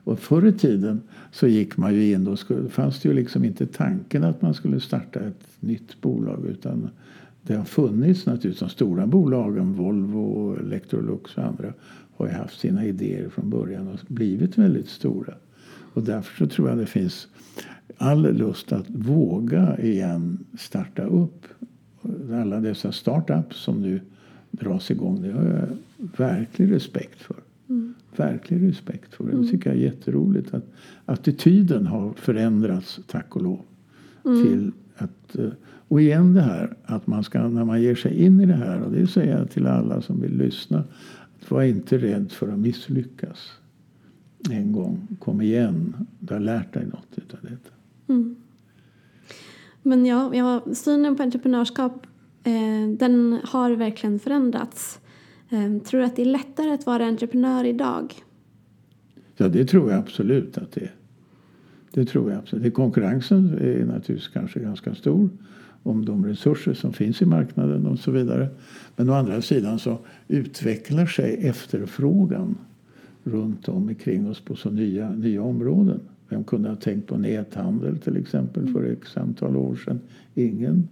Och 0.07 0.19
förr 0.19 0.47
i 0.47 0.53
tiden 0.53 1.01
så 1.33 1.47
gick 1.47 1.77
man 1.77 1.95
ju 1.95 2.13
in, 2.13 2.25
då 2.25 2.37
skulle, 2.37 2.69
fanns 2.69 3.01
det 3.01 3.09
ju 3.09 3.15
liksom 3.15 3.45
inte 3.45 3.67
tanken 3.67 4.25
att 4.25 4.43
man 4.43 4.55
skulle 4.55 4.81
starta 4.81 5.21
ett 5.21 5.47
nytt 5.61 6.01
bolag 6.01 6.47
utan 6.47 6.91
det 7.43 7.55
har 7.55 7.65
funnits 7.65 8.27
naturligtvis 8.27 8.61
de 8.61 8.69
stora 8.69 9.07
bolagen, 9.07 9.73
Volvo, 9.73 10.57
Electrolux 10.61 11.37
och 11.37 11.45
andra 11.45 11.73
har 12.17 12.27
ju 12.27 12.33
haft 12.33 12.61
sina 12.61 12.85
idéer 12.85 13.29
från 13.29 13.51
början 13.51 13.89
och 13.89 13.99
blivit 14.09 14.59
väldigt 14.59 14.89
stora. 14.89 15.35
Och 15.93 16.03
därför 16.03 16.37
så 16.37 16.51
tror 16.51 16.69
jag 16.69 16.79
det 16.79 16.87
finns 16.87 17.29
all 17.99 18.37
lust 18.37 18.73
att 18.73 18.91
våga 18.91 19.79
igen 19.79 20.45
starta 20.59 21.03
upp 21.03 21.47
alla 22.33 22.61
dessa 22.61 22.93
startups 22.93 23.57
som 23.57 23.83
nu 23.83 24.01
dras 24.51 24.91
igång. 24.91 25.23
Det 25.23 25.33
har 25.33 25.45
jag 25.45 25.69
verklig 26.17 26.73
respekt 26.73 27.23
för. 27.23 27.46
Verklig 28.17 28.69
respekt 28.69 29.15
för. 29.15 29.25
Det 29.25 29.49
tycker 29.49 29.71
jag 29.71 29.79
är 29.79 29.83
jätteroligt 29.83 30.55
att 30.55 30.65
attityden 31.05 31.87
har 31.87 32.13
förändrats, 32.13 33.01
tack 33.07 33.37
och 33.37 33.43
lov, 33.43 33.61
till 34.23 34.73
Att, 34.97 35.37
eh, 35.37 35.49
och 35.89 36.01
igen 36.01 36.35
det 36.35 36.41
här 36.41 36.77
att 36.85 37.07
man 37.07 37.25
ska, 37.25 37.49
när 37.49 37.65
man 37.65 37.83
ger 37.83 37.95
sig 37.95 38.25
in 38.25 38.41
i 38.41 38.47
det 38.47 38.55
här, 38.55 38.81
och 38.81 38.93
det 38.93 39.07
säger 39.07 39.39
jag 39.39 39.51
till 39.51 39.67
alla 39.67 40.03
som 40.03 40.21
vill 40.21 40.37
lyssna, 40.37 40.85
att 41.41 41.51
var 41.51 41.63
inte 41.63 41.99
rädd 41.99 42.33
för 42.33 42.49
att 42.49 42.59
misslyckas 42.59 43.53
en 44.51 44.73
gång. 44.73 45.07
Kom 45.19 45.41
igen, 45.41 45.95
du 46.19 46.35
har 46.35 46.41
lärt 46.41 46.75
dig 46.75 46.87
något 46.87 47.09
utav 47.15 47.41
detta. 47.43 47.71
Mm. 48.09 48.37
Men 49.83 50.07
ja, 50.07 50.35
ja, 50.35 50.75
synen 50.75 51.17
på 51.17 51.23
entreprenörskap 51.23 52.07
eh, 52.45 52.89
den 52.99 53.39
har 53.45 53.71
verkligen 53.71 54.19
förändrats. 54.19 55.01
Eh, 55.51 55.79
tror 55.79 56.01
du 56.01 56.07
att 56.07 56.17
det 56.17 56.23
är 56.23 56.27
lättare 56.27 56.71
att 56.71 56.87
vara 56.87 57.07
entreprenör 57.07 57.65
idag? 57.65 58.15
Ja, 59.37 59.49
det 59.49 59.65
tror 59.65 59.91
jag 59.91 59.99
absolut 59.99 60.59
att 60.59 60.73
det 60.73 60.81
är. 60.81 60.95
Det 61.91 62.05
tror 62.05 62.31
jag 62.31 62.39
absolut. 62.39 62.75
Konkurrensen 62.75 63.59
är 63.61 63.85
naturligtvis 63.85 64.29
kanske 64.29 64.61
ganska 64.61 64.95
stor 64.95 65.29
om 65.83 66.05
de 66.05 66.27
resurser 66.27 66.75
som 66.75 66.93
finns 66.93 67.23
i 67.23 67.27
marknaden 67.27 67.87
och 67.87 67.99
så 67.99 68.11
vidare. 68.11 68.49
Men 68.97 69.11
å 69.11 69.13
andra 69.13 69.43
sidan 69.43 69.79
så 69.79 69.99
utvecklar 70.29 71.07
sig 71.07 71.47
efterfrågan 71.47 72.59
runt 73.25 73.69
om 73.69 73.95
kring 73.95 74.31
oss 74.31 74.41
på 74.41 74.57
så 74.57 74.71
nya, 74.71 75.11
nya 75.11 75.43
områden. 75.43 76.01
Vem 76.29 76.45
kunde 76.45 76.69
ha 76.69 76.77
tänkt 76.77 77.07
på 77.07 77.17
näthandel 77.17 77.99
till 77.99 78.17
exempel 78.17 78.73
för 78.73 78.85
x 78.85 79.17
antal 79.17 79.57
år 79.57 79.77
sedan? 79.77 80.01
Ingen. 80.35 80.89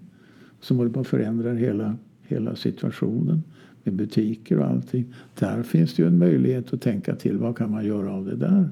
Som 0.60 0.76
håller 0.76 0.90
på 0.90 1.00
att 1.00 1.06
förändra 1.06 1.52
hela, 1.52 1.96
hela 2.22 2.56
situationen 2.56 3.42
med 3.84 3.94
butiker 3.94 4.58
och 4.58 4.66
allting. 4.66 5.14
Där 5.38 5.62
finns 5.62 5.94
det 5.94 6.02
ju 6.02 6.08
en 6.08 6.18
möjlighet 6.18 6.72
att 6.72 6.80
tänka 6.80 7.14
till. 7.16 7.38
Vad 7.38 7.56
kan 7.56 7.70
man 7.70 7.84
göra 7.84 8.12
av 8.12 8.24
det 8.24 8.36
där? 8.36 8.68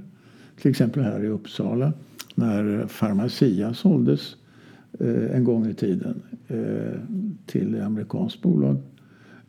Till 0.61 0.71
exempel 0.71 1.03
här 1.03 1.25
i 1.25 1.29
Uppsala 1.29 1.93
när 2.35 2.87
Pharmacia 2.99 3.75
såldes 3.75 4.37
eh, 5.01 5.37
en 5.37 5.45
gång 5.45 5.67
i 5.67 5.75
tiden 5.75 6.23
eh, 6.49 7.01
till 7.47 7.75
ett 7.75 7.83
amerikanskt 7.83 8.43
bolag 8.43 8.77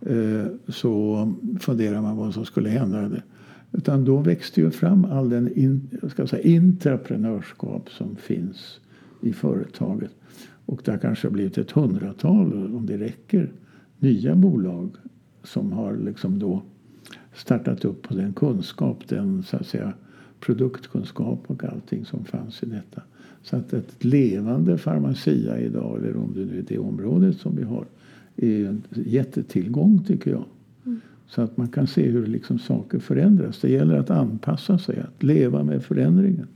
eh, 0.01 0.45
så 0.67 1.33
funderade 1.59 2.01
man 2.01 2.17
vad 2.17 2.33
som 2.33 2.45
skulle 2.45 2.69
hända. 2.69 3.01
Det. 3.01 3.23
Utan 3.71 4.05
då 4.05 4.17
växte 4.17 4.61
ju 4.61 4.71
fram 4.71 5.05
all 5.05 5.29
den 5.29 5.53
in, 5.53 5.89
ska 6.09 6.27
säga, 6.27 6.43
intraprenörskap 6.43 7.89
som 7.89 8.15
finns 8.15 8.79
i 9.21 9.33
företaget. 9.33 10.11
Och 10.65 10.81
det 10.85 10.91
har 10.91 10.97
kanske 10.97 11.29
blivit 11.29 11.57
ett 11.57 11.71
hundratal, 11.71 12.75
om 12.75 12.85
det 12.85 12.97
räcker, 12.97 13.51
nya 13.99 14.35
bolag 14.35 14.89
som 15.43 15.71
har 15.71 15.97
liksom 15.97 16.39
då 16.39 16.61
startat 17.33 17.85
upp 17.85 18.01
på 18.01 18.13
den 18.13 18.33
kunskap, 18.33 19.07
den 19.07 19.43
så 19.43 19.57
att 19.57 19.67
säga, 19.67 19.93
produktkunskap 20.39 21.43
och 21.47 21.63
allting 21.63 22.05
som 22.05 22.25
fanns 22.25 22.63
i 22.63 22.65
detta. 22.65 23.01
Så 23.43 23.55
att 23.55 23.73
ett 23.73 24.03
levande 24.03 24.77
farmacia 24.77 25.59
idag, 25.59 25.97
eller 25.97 26.17
om 26.17 26.33
det 26.35 26.45
nu 26.45 26.59
är 26.59 26.63
det 26.67 26.77
området 26.77 27.37
som 27.37 27.55
vi 27.55 27.63
har, 27.63 27.85
är 28.35 28.65
en 28.65 28.83
jättetillgång 28.89 30.03
tycker 30.07 30.31
jag. 30.31 30.45
Mm. 30.85 31.01
Så 31.27 31.41
att 31.41 31.57
man 31.57 31.67
kan 31.67 31.87
se 31.87 32.09
hur 32.09 32.27
liksom 32.27 32.59
saker 32.59 32.99
förändras. 32.99 33.59
Det 33.61 33.69
gäller 33.69 33.97
att 33.97 34.09
anpassa 34.09 34.77
sig, 34.77 34.99
att 34.99 35.23
leva 35.23 35.63
med 35.63 35.83
förändringen. 35.83 36.47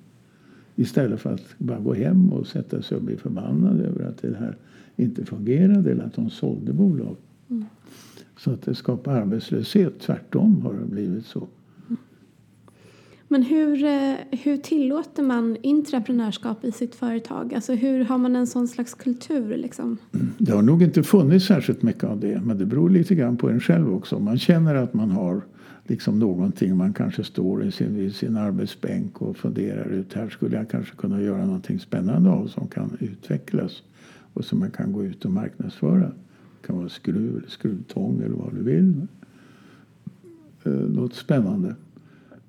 Istället 0.76 1.19
för 1.19 1.34
att 1.34 1.56
bara 1.58 1.80
gå 1.80 1.93
hem 1.93 2.34
och 2.34 2.47
sätta 2.47 2.82
sig 2.82 2.97
och 2.97 3.04
bli 3.04 3.17
förbannad 3.17 3.82
över 3.82 4.06
att 4.06 4.21
det 4.21 4.38
här 4.39 4.58
inte 4.95 5.26
fungerade 5.26 5.91
eller 5.91 6.04
att 6.04 6.15
de 6.15 6.30
sålde 6.30 6.73
bolag. 6.73 7.15
Mm. 7.50 7.65
Så 8.38 8.52
att 8.52 8.62
det 8.62 8.76
skapar 8.76 9.12
arbetslöshet. 9.12 10.00
Tvärtom 10.00 10.62
har 10.62 10.73
det 10.73 10.86
blivit 10.86 11.26
så. 11.26 11.47
Men 13.30 13.43
hur, 13.43 13.84
eh, 13.84 14.13
hur 14.32 14.58
tillåter 14.58 15.23
man 15.23 15.58
intraprenörskap 15.62 16.65
i 16.65 16.71
sitt 16.71 16.95
företag? 16.95 17.54
Alltså 17.54 17.73
hur 17.73 18.06
har 18.06 18.17
man 18.17 18.36
en 18.36 18.47
sån 18.47 18.67
slags 18.67 18.93
kultur? 18.93 19.58
Liksom? 19.58 19.97
Det 20.38 20.52
har 20.52 20.62
nog 20.62 20.84
inte 20.84 21.04
funnits 21.04 21.45
särskilt 21.45 21.82
mycket 21.82 22.04
av 22.04 22.19
det. 22.19 22.41
Men 22.43 22.58
det 22.58 22.65
beror 22.65 22.89
lite 22.89 23.15
grann 23.15 23.38
på 23.38 23.50
en 23.50 23.60
själv 23.60 23.93
också. 23.93 24.19
Man 24.19 24.38
känner 24.38 24.76
att 24.76 24.93
man 24.93 25.12
har 25.12 25.41
liksom 25.84 26.19
någonting. 26.19 26.78
Man 26.78 26.93
kanske 26.93 27.23
står 27.23 27.65
i 27.65 27.71
sin, 27.71 27.95
vid 27.95 28.15
sin 28.15 28.38
arbetsbänk 28.38 29.21
och 29.21 29.38
funderar 29.38 29.89
ut. 29.89 30.13
Här 30.13 30.30
skulle 30.30 30.58
jag 30.58 30.69
kanske 30.69 30.95
kunna 30.95 31.21
göra 31.21 31.45
någonting 31.45 31.80
spännande 31.80 32.30
av 32.30 32.47
som 32.47 32.67
kan 32.67 32.97
utvecklas. 33.00 33.84
Och 34.34 34.45
som 34.45 34.60
man 34.60 34.71
kan 34.71 34.93
gå 34.93 35.04
ut 35.04 35.26
och 35.26 35.32
marknadsföra. 35.32 36.12
Det 36.67 36.71
kan 36.71 36.80
vara 36.80 36.89
skruv 36.89 37.38
eller 37.38 37.49
skruvtång 37.49 38.21
eller 38.21 38.36
vad 38.36 38.56
du 38.56 38.63
vill. 38.63 39.08
Eh, 40.63 40.71
något 40.71 41.13
spännande. 41.13 41.75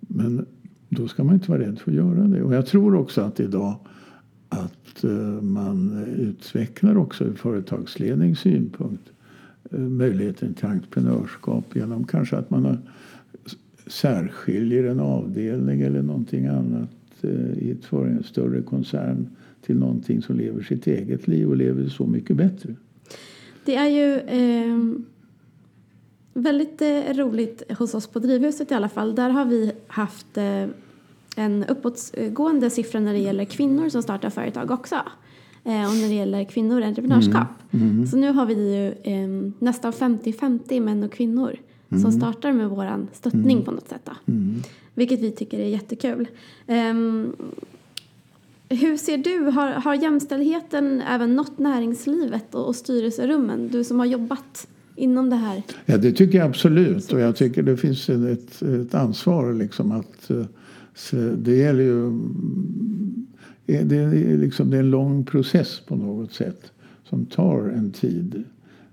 Men 0.00 0.46
då 0.88 1.08
ska 1.08 1.24
man 1.24 1.34
inte 1.34 1.50
vara 1.50 1.60
rädd 1.60 1.78
för 1.78 1.90
att 1.90 1.96
göra 1.96 2.22
det. 2.22 2.42
Och 2.42 2.54
jag 2.54 2.66
tror 2.66 2.94
också 2.94 3.20
att 3.20 3.40
idag 3.40 3.76
att 4.48 5.04
eh, 5.04 5.42
man 5.42 6.04
utvecklar 6.16 6.96
också 6.96 7.24
ur 7.24 7.34
företagslednings 7.34 8.38
synpunkt 8.38 9.10
eh, 9.70 9.78
möjligheten 9.78 10.54
till 10.54 10.66
entreprenörskap 10.66 11.76
genom 11.76 12.04
kanske 12.04 12.36
att 12.36 12.50
man 12.50 12.64
har 12.64 12.78
särskiljer 13.86 14.84
en 14.84 15.00
avdelning 15.00 15.80
eller 15.80 16.02
någonting 16.02 16.46
annat 16.46 17.24
i 17.56 17.70
ett 17.70 17.84
för 17.84 18.06
en 18.06 18.22
större 18.22 18.62
koncern 18.62 19.26
till 19.62 19.78
någonting 19.78 20.22
som 20.22 20.36
lever 20.36 20.62
sitt 20.62 20.86
eget 20.86 21.28
liv 21.28 21.48
och 21.48 21.56
lever 21.56 21.88
så 21.88 22.06
mycket 22.06 22.36
bättre. 22.36 22.74
Det 23.68 23.74
är 23.74 23.88
ju 23.88 24.18
eh, 24.20 24.78
väldigt 26.32 26.82
eh, 26.82 27.14
roligt 27.14 27.62
hos 27.78 27.94
oss 27.94 28.06
på 28.06 28.18
Drivhuset 28.18 28.70
i 28.70 28.74
alla 28.74 28.88
fall. 28.88 29.14
Där 29.14 29.30
har 29.30 29.44
vi 29.44 29.72
haft 29.86 30.36
eh, 30.36 30.66
en 31.36 31.64
uppåtgående 31.64 32.70
siffra 32.70 33.00
när 33.00 33.12
det 33.12 33.18
gäller 33.18 33.44
kvinnor 33.44 33.88
som 33.88 34.02
startar 34.02 34.30
företag 34.30 34.70
också. 34.70 34.94
Eh, 35.64 35.90
och 35.90 35.96
när 35.96 36.08
det 36.08 36.14
gäller 36.14 36.44
kvinnor 36.44 36.80
och 36.80 36.86
entreprenörskap. 36.86 37.48
Mm. 37.70 37.90
Mm. 37.90 38.06
Så 38.06 38.16
nu 38.16 38.32
har 38.32 38.46
vi 38.46 38.76
ju 38.76 38.94
ehm, 39.02 39.52
nästan 39.58 39.92
50-50 39.92 40.80
män 40.80 41.02
och 41.02 41.12
kvinnor 41.12 41.56
mm. 41.88 42.02
som 42.02 42.12
startar 42.12 42.52
med 42.52 42.70
vår 42.70 43.06
stöttning 43.12 43.56
mm. 43.56 43.64
på 43.64 43.70
något 43.70 43.88
sätt. 43.88 44.08
Mm. 44.26 44.62
Vilket 44.94 45.20
vi 45.20 45.30
tycker 45.30 45.58
är 45.58 45.68
jättekul. 45.68 46.28
Hur 48.70 48.96
ser 48.96 49.18
du, 49.18 49.38
har, 49.38 49.70
har 49.70 49.94
jämställdheten 49.94 51.00
även 51.00 51.36
nått 51.36 51.58
näringslivet 51.58 52.54
och, 52.54 52.66
och 52.66 52.76
styrelserummen? 52.76 53.68
Du 53.68 53.84
som 53.84 53.98
har 53.98 54.06
jobbat 54.06 54.68
inom 54.96 55.30
det 55.30 55.36
här? 55.36 55.62
Ja, 55.86 55.96
det 55.96 56.12
tycker 56.12 56.38
jag 56.38 56.48
absolut. 56.48 57.12
Och 57.12 57.20
jag 57.20 57.36
tycker 57.36 57.62
det 57.62 57.76
finns 57.76 58.08
ett, 58.08 58.62
ett 58.62 58.94
ansvar 58.94 59.52
liksom 59.52 59.92
att 59.92 60.30
eh, 60.30 60.44
det 61.36 61.56
gäller 61.56 61.82
ju 61.82 62.06
mm, 62.06 63.26
det 63.66 63.96
är, 63.96 64.36
liksom, 64.36 64.70
det 64.70 64.76
är 64.76 64.80
en 64.80 64.90
lång 64.90 65.24
process 65.24 65.80
på 65.86 65.96
något 65.96 66.32
sätt 66.32 66.72
som 67.04 67.26
tar 67.26 67.68
en 67.68 67.92
tid. 67.92 68.44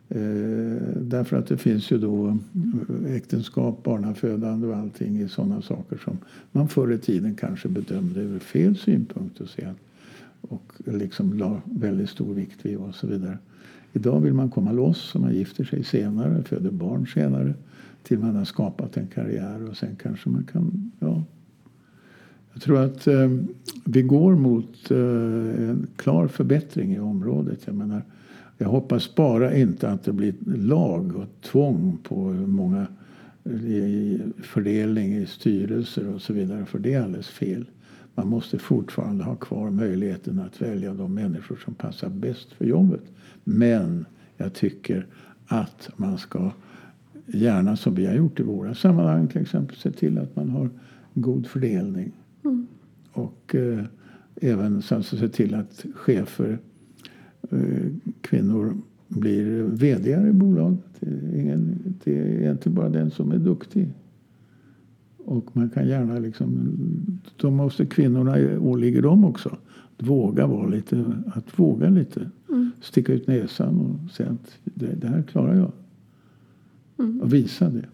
Eh, 0.09 0.77
därför 0.95 1.37
att 1.37 1.47
det 1.47 1.57
finns 1.57 1.91
ju 1.91 1.97
då 1.97 2.27
eh, 2.27 3.15
äktenskap, 3.15 3.83
barnafödande 3.83 4.67
och 4.67 4.75
allting 4.75 5.21
i 5.21 5.27
sådana 5.27 5.61
saker 5.61 5.97
som 5.97 6.17
man 6.51 6.67
förr 6.67 6.91
i 6.91 6.97
tiden 6.97 7.35
kanske 7.35 7.69
bedömde 7.69 8.19
ur 8.19 8.39
fel 8.39 8.77
synpunkt 8.77 9.41
och, 9.41 9.49
sen, 9.49 9.75
och 10.41 10.73
liksom 10.85 11.33
la 11.33 11.61
väldigt 11.65 12.09
stor 12.09 12.33
vikt 12.33 12.65
vid 12.65 12.77
och 12.77 12.95
så 12.95 13.07
vidare. 13.07 13.37
Idag 13.93 14.19
vill 14.19 14.33
man 14.33 14.49
komma 14.49 14.71
loss 14.71 15.15
och 15.15 15.21
man 15.21 15.33
gifter 15.33 15.63
sig 15.63 15.83
senare, 15.83 16.43
föder 16.43 16.71
barn 16.71 17.07
senare 17.07 17.53
till 18.03 18.19
man 18.19 18.35
har 18.35 18.45
skapat 18.45 18.97
en 18.97 19.07
karriär 19.07 19.69
och 19.69 19.77
sen 19.77 19.95
kanske 19.95 20.29
man 20.29 20.43
kan, 20.43 20.91
ja. 20.99 21.23
Jag 22.53 22.61
tror 22.61 22.79
att 22.79 23.07
eh, 23.07 23.29
vi 23.85 24.01
går 24.01 24.35
mot 24.35 24.91
eh, 24.91 24.97
en 25.69 25.87
klar 25.95 26.27
förbättring 26.27 26.93
i 26.93 26.99
området. 26.99 27.59
Jag 27.65 27.75
menar, 27.75 28.01
jag 28.57 28.67
hoppas 28.67 29.15
bara 29.15 29.55
inte 29.55 29.89
att 29.89 30.03
det 30.03 30.13
blir 30.13 30.33
lag 30.45 31.15
och 31.15 31.41
tvång 31.41 31.97
på 32.03 32.15
många 32.33 32.87
i 33.49 34.19
fördelning 34.43 35.13
i 35.13 35.25
styrelser 35.25 36.13
och 36.13 36.21
så 36.21 36.33
vidare. 36.33 36.65
För 36.65 36.79
det 36.79 36.93
är 36.93 37.01
alldeles 37.01 37.29
fel. 37.29 37.65
Man 38.15 38.27
måste 38.27 38.59
fortfarande 38.59 39.23
ha 39.23 39.35
kvar 39.35 39.69
möjligheten 39.69 40.39
att 40.39 40.61
välja 40.61 40.93
de 40.93 41.13
människor 41.13 41.59
som 41.65 41.73
passar 41.73 42.09
bäst 42.09 42.51
för 42.51 42.65
jobbet. 42.65 43.03
Men 43.43 44.05
jag 44.37 44.53
tycker 44.53 45.07
att 45.47 45.89
man 45.95 46.17
ska 46.17 46.51
gärna 47.25 47.77
som 47.77 47.95
vi 47.95 48.05
har 48.05 48.13
gjort 48.13 48.39
i 48.39 48.43
våra 48.43 48.75
sammanhang 48.75 49.27
till 49.27 49.41
exempel 49.41 49.77
se 49.77 49.91
till 49.91 50.17
att 50.17 50.35
man 50.35 50.49
har 50.49 50.69
god 51.13 51.47
fördelning. 51.47 52.11
Mm. 52.43 52.67
Och 53.11 53.55
eh, 53.55 53.83
även 54.41 54.81
så 54.81 55.03
se 55.03 55.29
till 55.29 55.55
att 55.55 55.85
chefer 55.95 56.51
Eh, 56.51 56.74
kvinnor 58.21 58.77
blir 59.07 59.63
vd 59.63 60.11
i 60.11 60.31
bolag. 60.31 60.77
Det 60.99 62.11
är, 62.11 62.41
egentligen 62.41 62.75
bara 62.75 62.89
den 62.89 63.11
som 63.11 63.31
är 63.31 63.37
duktig. 63.37 63.87
Och 65.17 65.55
man 65.55 65.69
kan 65.69 65.87
gärna 65.87 66.19
liksom, 66.19 66.77
då 67.37 67.51
måste 67.51 67.85
kvinnorna, 67.85 68.59
åligger 68.59 69.01
dem 69.01 69.25
också, 69.25 69.57
våga 69.97 70.47
vara 70.47 70.67
lite, 70.67 71.05
att 71.27 71.59
våga 71.59 71.89
lite. 71.89 72.29
Mm. 72.49 72.71
Sticka 72.81 73.13
ut 73.13 73.27
näsan 73.27 73.79
och 73.79 74.11
säga 74.11 74.29
att 74.29 74.57
det, 74.63 74.95
det 75.01 75.07
här 75.07 75.21
klarar 75.21 75.55
jag. 75.55 75.71
Mm. 76.99 77.21
Och 77.21 77.33
visa 77.33 77.69
det. 77.69 77.85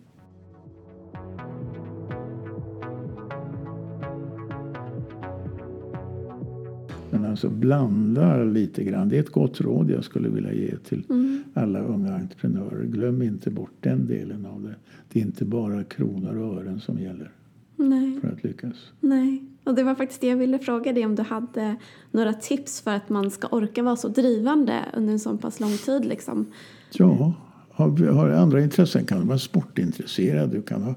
Alltså 7.32 7.50
blanda 7.50 8.44
lite 8.44 8.84
grann. 8.84 9.10
Det 9.10 9.16
är 9.16 9.20
ett 9.20 9.30
gott 9.32 9.62
råd 9.62 9.90
jag 9.92 10.04
skulle 10.04 10.30
vilja 10.30 10.54
ge 10.54 10.78
till 10.78 11.04
Mm. 11.10 11.44
alla 11.54 11.80
unga 11.80 12.14
entreprenörer. 12.16 12.84
Glöm 12.86 13.22
inte 13.22 13.50
bort 13.52 13.72
den 13.80 14.08
delen 14.08 14.46
av 14.46 14.64
det. 14.64 14.76
Det 15.14 15.20
är 15.20 15.24
inte 15.24 15.46
bara 15.46 15.84
kronor 15.84 16.38
och 16.38 16.58
ören 16.58 16.80
som 16.80 17.00
gäller 17.00 17.32
Nej, 17.76 18.20
för 18.22 18.28
att 18.28 18.44
lyckas. 18.44 18.76
nej. 19.00 19.44
Och 19.64 19.76
det 19.76 19.84
var 19.84 19.96
faktiskt 19.96 20.22
det 20.22 20.28
jag 20.28 20.38
ville 20.38 20.60
fråga 20.60 20.94
dig 20.94 21.06
om 21.06 21.16
du 21.16 21.24
hade 21.24 21.76
några 22.12 22.34
tips 22.34 22.82
för 22.82 22.92
att 22.92 23.10
man 23.10 23.32
ska 23.32 23.48
orka 23.48 23.84
vara 23.84 23.96
så 23.96 24.08
drivande 24.08 24.80
under 24.98 25.14
en 25.14 25.20
så 25.20 25.38
pass 25.38 25.60
lång 25.60 25.78
tid 25.78 26.06
liksom. 26.06 26.46
Ja, 26.94 27.34
har, 27.72 28.08
har 28.12 28.30
andra 28.30 28.62
intressen 28.62 29.06
kan 29.06 29.20
du 29.22 29.28
vara 29.28 29.38
sportintresserad. 29.40 30.50
Du 30.50 30.62
kan 30.62 30.82
ha, 30.84 30.96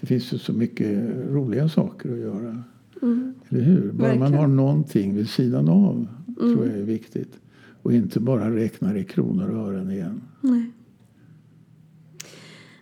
det 0.00 0.06
finns 0.06 0.32
ju 0.32 0.38
så 0.38 0.52
mycket 0.52 0.98
roliga 1.30 1.68
saker 1.68 2.12
att 2.12 2.18
göra. 2.18 2.62
Mm. 3.02 3.34
Eller 3.48 3.60
hur? 3.62 3.92
Bara 3.92 4.08
man 4.08 4.18
Verkligen. 4.18 4.40
har 4.40 4.46
någonting 4.48 5.14
vid 5.14 5.28
sidan 5.28 5.68
av 5.68 6.06
tror 6.40 6.66
jag 6.66 6.76
är 6.78 6.82
viktigt. 6.82 7.40
Och 7.82 7.92
inte 7.92 8.20
bara 8.20 8.54
räknar 8.56 8.96
i 8.96 9.04
kronor 9.04 9.48
och 9.50 9.68
ören 9.68 9.90
igen. 9.90 10.22
Nej. 10.40 10.70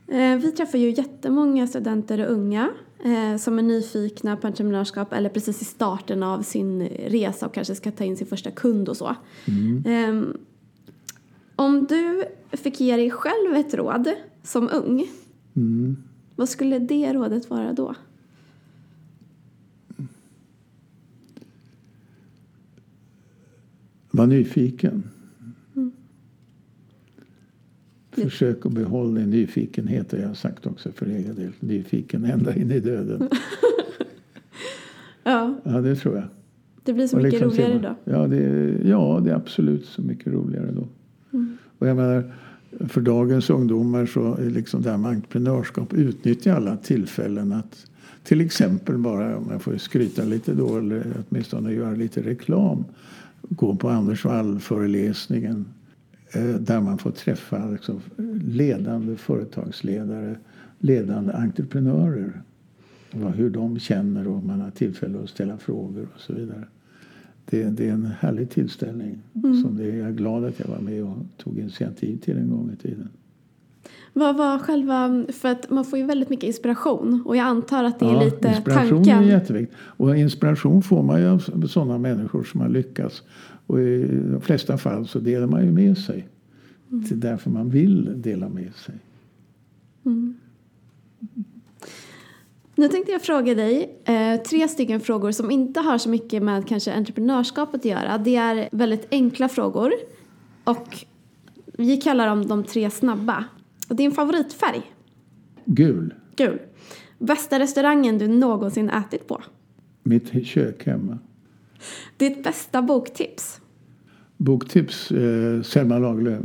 Eh, 0.06 0.36
Vi 0.38 0.52
träffar 0.52 0.78
ju 0.78 0.90
jättemånga 0.90 1.66
studenter 1.66 2.26
och 2.26 2.32
unga 2.32 2.70
eh, 3.04 3.36
som 3.38 3.58
är 3.58 3.62
nyfikna 3.62 4.36
på 4.36 4.46
entreprenörskap 4.46 5.12
eller 5.12 5.28
precis 5.30 5.62
i 5.62 5.64
starten 5.64 6.22
av 6.22 6.42
sin 6.42 6.82
resa 6.88 7.46
och 7.46 7.54
kanske 7.54 7.74
ska 7.74 7.90
ta 7.90 8.04
in 8.04 8.16
sin 8.16 8.26
första 8.26 8.50
kund 8.50 8.88
och 8.88 8.96
så. 8.96 9.06
Eh, 9.84 10.22
Om 11.56 11.86
du 11.86 12.24
fick 12.52 12.80
ge 12.80 12.96
dig 12.96 13.10
själv 13.10 13.54
ett 13.54 13.74
råd 13.74 14.08
som 14.42 14.68
ung, 14.72 15.06
Mm. 15.56 15.96
vad 16.36 16.48
skulle 16.48 16.78
det 16.78 17.12
rådet 17.12 17.50
vara 17.50 17.72
då? 17.72 17.94
Var 24.16 24.26
nyfiken. 24.26 25.02
Mm. 25.76 25.92
Försök 28.12 28.66
att 28.66 28.72
behålla 28.72 29.20
din 29.20 29.30
nyfikenhet. 29.30 30.12
Jag 30.12 30.28
har 30.28 30.34
sagt 30.34 30.66
också 30.66 30.92
för 30.92 31.06
egen 31.06 31.34
del. 31.34 31.52
Nyfiken 31.60 32.24
ända 32.24 32.54
in 32.56 32.70
i 32.70 32.80
döden. 32.80 33.28
Ja, 35.26 35.60
Ja, 35.64 35.80
det 35.80 35.96
tror 35.96 36.14
jag. 36.14 36.24
det 36.82 36.92
blir 36.92 37.06
så 37.06 37.16
Och 37.16 37.22
mycket 37.22 37.40
liksom 37.40 37.64
roligare 37.64 37.96
då. 38.04 38.12
Ja 38.12 38.26
det, 38.26 38.76
ja, 38.88 39.20
det 39.24 39.30
är 39.30 39.34
absolut 39.34 39.84
så 39.84 40.02
mycket 40.02 40.32
roligare 40.32 40.70
då. 40.72 40.88
Mm. 41.32 41.56
Och 41.78 41.88
jag 41.88 41.96
menar, 41.96 42.32
för 42.88 43.00
dagens 43.00 43.50
ungdomar 43.50 44.06
så 44.06 44.34
är 44.34 44.50
liksom 44.50 44.82
det 44.82 44.90
här 44.90 44.98
med 44.98 45.10
entreprenörskap 45.10 45.94
utnyttja 45.94 46.54
alla 46.54 46.76
tillfällen 46.76 47.52
att 47.52 47.86
till 48.24 48.40
exempel 48.40 48.98
bara, 48.98 49.36
om 49.36 49.48
jag 49.50 49.62
får 49.62 49.76
skryta 49.76 50.24
lite 50.24 50.54
då, 50.54 50.78
eller 50.78 51.04
åtminstone 51.28 51.72
göra 51.72 51.94
lite 51.94 52.22
reklam, 52.22 52.84
gå 53.48 53.76
på 53.76 53.88
Anders 53.88 54.24
Wall-föreläsningen 54.24 55.66
eh, 56.32 56.54
där 56.54 56.80
man 56.80 56.98
får 56.98 57.10
träffa 57.10 57.66
liksom 57.70 58.00
ledande 58.44 59.16
företagsledare, 59.16 60.36
ledande 60.78 61.32
entreprenörer. 61.32 62.42
Vad, 63.12 63.34
hur 63.34 63.50
de 63.50 63.78
känner 63.78 64.28
och 64.28 64.44
man 64.44 64.60
har 64.60 64.70
tillfälle 64.70 65.18
att 65.22 65.30
ställa 65.30 65.58
frågor 65.58 66.08
och 66.14 66.20
så 66.20 66.32
vidare. 66.32 66.64
Det, 67.44 67.64
det 67.64 67.88
är 67.88 67.92
en 67.92 68.06
härlig 68.06 68.50
tillställning 68.50 69.22
som 69.62 69.76
det 69.76 69.84
är 69.84 69.96
jag 69.96 70.08
är 70.08 70.12
glad 70.12 70.44
att 70.44 70.58
jag 70.58 70.68
var 70.68 70.80
med 70.80 71.04
och 71.04 71.16
tog 71.36 71.58
initiativ 71.58 72.16
till 72.16 72.36
en 72.36 72.50
gång 72.50 72.70
i 72.72 72.76
tiden. 72.76 73.08
Vad 74.12 74.36
var 74.36 74.58
själva, 74.58 75.24
för 75.32 75.48
att 75.48 75.70
man 75.70 75.84
får 75.84 75.98
ju 75.98 76.04
väldigt 76.04 76.30
mycket 76.30 76.46
inspiration 76.46 77.22
och 77.26 77.36
jag 77.36 77.44
antar 77.46 77.84
att 77.84 77.98
det 77.98 78.06
är 78.06 78.12
Ja, 78.12 78.24
lite 78.24 78.48
inspiration 78.48 79.04
tanken. 79.04 79.18
är 79.18 79.28
jätteviktigt. 79.28 79.78
Och 79.80 80.16
inspiration 80.16 80.82
får 80.82 81.02
man 81.02 81.20
ju 81.20 81.28
av 81.28 81.66
sådana 81.68 81.98
människor 81.98 82.44
som 82.44 82.60
har 82.60 82.68
lyckats. 82.68 83.22
Och 83.66 83.80
i 83.80 84.06
de 84.32 84.40
flesta 84.40 84.78
fall 84.78 85.08
så 85.08 85.18
delar 85.18 85.46
man 85.46 85.64
ju 85.64 85.70
med 85.72 85.98
sig. 85.98 86.28
Mm. 86.92 87.04
Det 87.08 87.14
är 87.14 87.30
därför 87.30 87.50
man 87.50 87.70
vill 87.70 88.22
dela 88.22 88.48
med 88.48 88.74
sig. 88.74 88.94
Nu 92.76 92.88
tänkte 92.88 93.12
jag 93.12 93.22
fråga 93.22 93.54
dig 93.54 93.96
eh, 94.04 94.40
tre 94.42 94.68
stycken 94.68 95.00
frågor 95.00 95.32
som 95.32 95.50
inte 95.50 95.80
har 95.80 95.98
så 95.98 96.08
mycket 96.08 96.42
med 96.42 96.68
kanske 96.68 96.92
entreprenörskapet 96.92 97.80
att 97.80 97.84
göra. 97.84 98.18
Det 98.18 98.36
är 98.36 98.68
väldigt 98.72 99.06
enkla 99.10 99.48
frågor 99.48 99.92
och 100.64 101.04
vi 101.64 101.96
kallar 101.96 102.26
dem 102.26 102.46
de 102.46 102.64
tre 102.64 102.90
snabba. 102.90 103.44
Din 103.88 104.10
favoritfärg? 104.10 104.92
Gul. 105.64 106.14
Gul. 106.36 106.58
Bästa 107.18 107.58
restaurangen 107.58 108.18
du 108.18 108.28
någonsin 108.28 108.90
ätit 108.90 109.28
på? 109.28 109.42
Mitt 110.02 110.46
kök 110.46 110.86
hemma. 110.86 111.18
Ditt 112.16 112.44
bästa 112.44 112.82
boktips? 112.82 113.60
Boktips 114.36 115.10
eh, 115.10 115.62
Selma 115.62 115.98
Lagerlöf. 115.98 116.42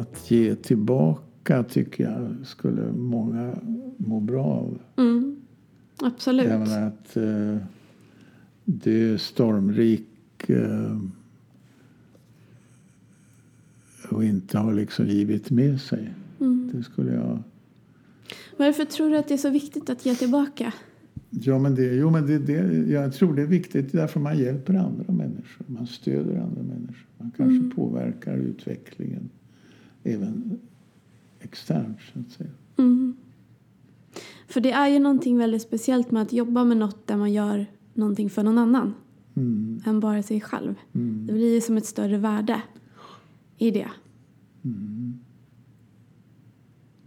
Att 0.00 0.30
ge 0.30 0.54
tillbaka 0.54 1.62
tycker 1.62 2.04
jag 2.04 2.46
skulle 2.46 2.92
många 2.92 3.54
må 3.96 4.20
bra 4.20 4.44
av. 4.44 4.78
Mm. 4.96 5.36
Absolut. 6.00 6.48
Menar 6.48 6.86
att 6.86 7.16
eh, 7.16 7.56
dö 8.64 9.18
stormrik 9.18 10.06
och 14.10 14.24
inte 14.24 14.58
ha 14.58 14.72
liksom 14.72 15.06
givit 15.06 15.50
med 15.50 15.80
sig. 15.80 16.14
Mm. 16.40 16.70
Det 16.74 16.82
skulle 16.82 17.14
jag... 17.14 17.42
Varför 18.56 18.84
tror 18.84 19.10
du 19.10 19.16
att 19.16 19.28
det 19.28 19.34
är 19.34 19.38
så 19.38 19.50
viktigt 19.50 19.90
att 19.90 20.06
ge 20.06 20.14
tillbaka? 20.14 20.72
Ja, 21.30 21.58
men 21.58 21.74
det, 21.74 21.94
jo, 21.94 22.10
men 22.10 22.26
det, 22.26 22.38
det, 22.38 22.90
jag 22.92 23.14
tror 23.14 23.34
det 23.34 23.42
är 23.42 23.46
viktigt 23.46 23.92
därför 23.92 24.20
man 24.20 24.38
hjälper 24.38 24.74
andra 24.74 25.12
människor. 25.12 25.66
Man 25.66 25.86
stöder 25.86 26.36
andra 26.40 26.62
människor. 26.62 27.06
Man 27.18 27.30
kanske 27.36 27.76
påverkar 27.76 28.36
utvecklingen 28.36 29.30
även 30.04 30.58
externt, 31.40 31.98
så 32.12 32.20
att 32.20 32.30
säga. 32.30 32.50
Mm. 32.76 33.16
För 34.46 34.60
det 34.60 34.70
är 34.70 34.88
ju 34.88 34.98
någonting 34.98 35.38
väldigt 35.38 35.62
speciellt 35.62 36.10
med 36.10 36.22
att 36.22 36.32
jobba 36.32 36.64
med 36.64 36.76
något 36.76 37.06
där 37.06 37.16
man 37.16 37.32
gör 37.32 37.66
någonting 37.94 38.30
för 38.30 38.42
någon 38.42 38.58
annan 38.58 38.94
Mm, 39.38 39.82
än 39.86 40.00
bara 40.00 40.22
sig 40.22 40.40
själv. 40.40 40.74
mm, 40.94 41.26
Det 41.26 41.32
blir 41.32 41.54
ju 41.54 41.60
som 41.60 41.76
ett 41.76 41.86
större 41.86 42.18
värde 42.18 42.62
i 43.58 43.70
det. 43.70 43.88
mm. 44.64 45.18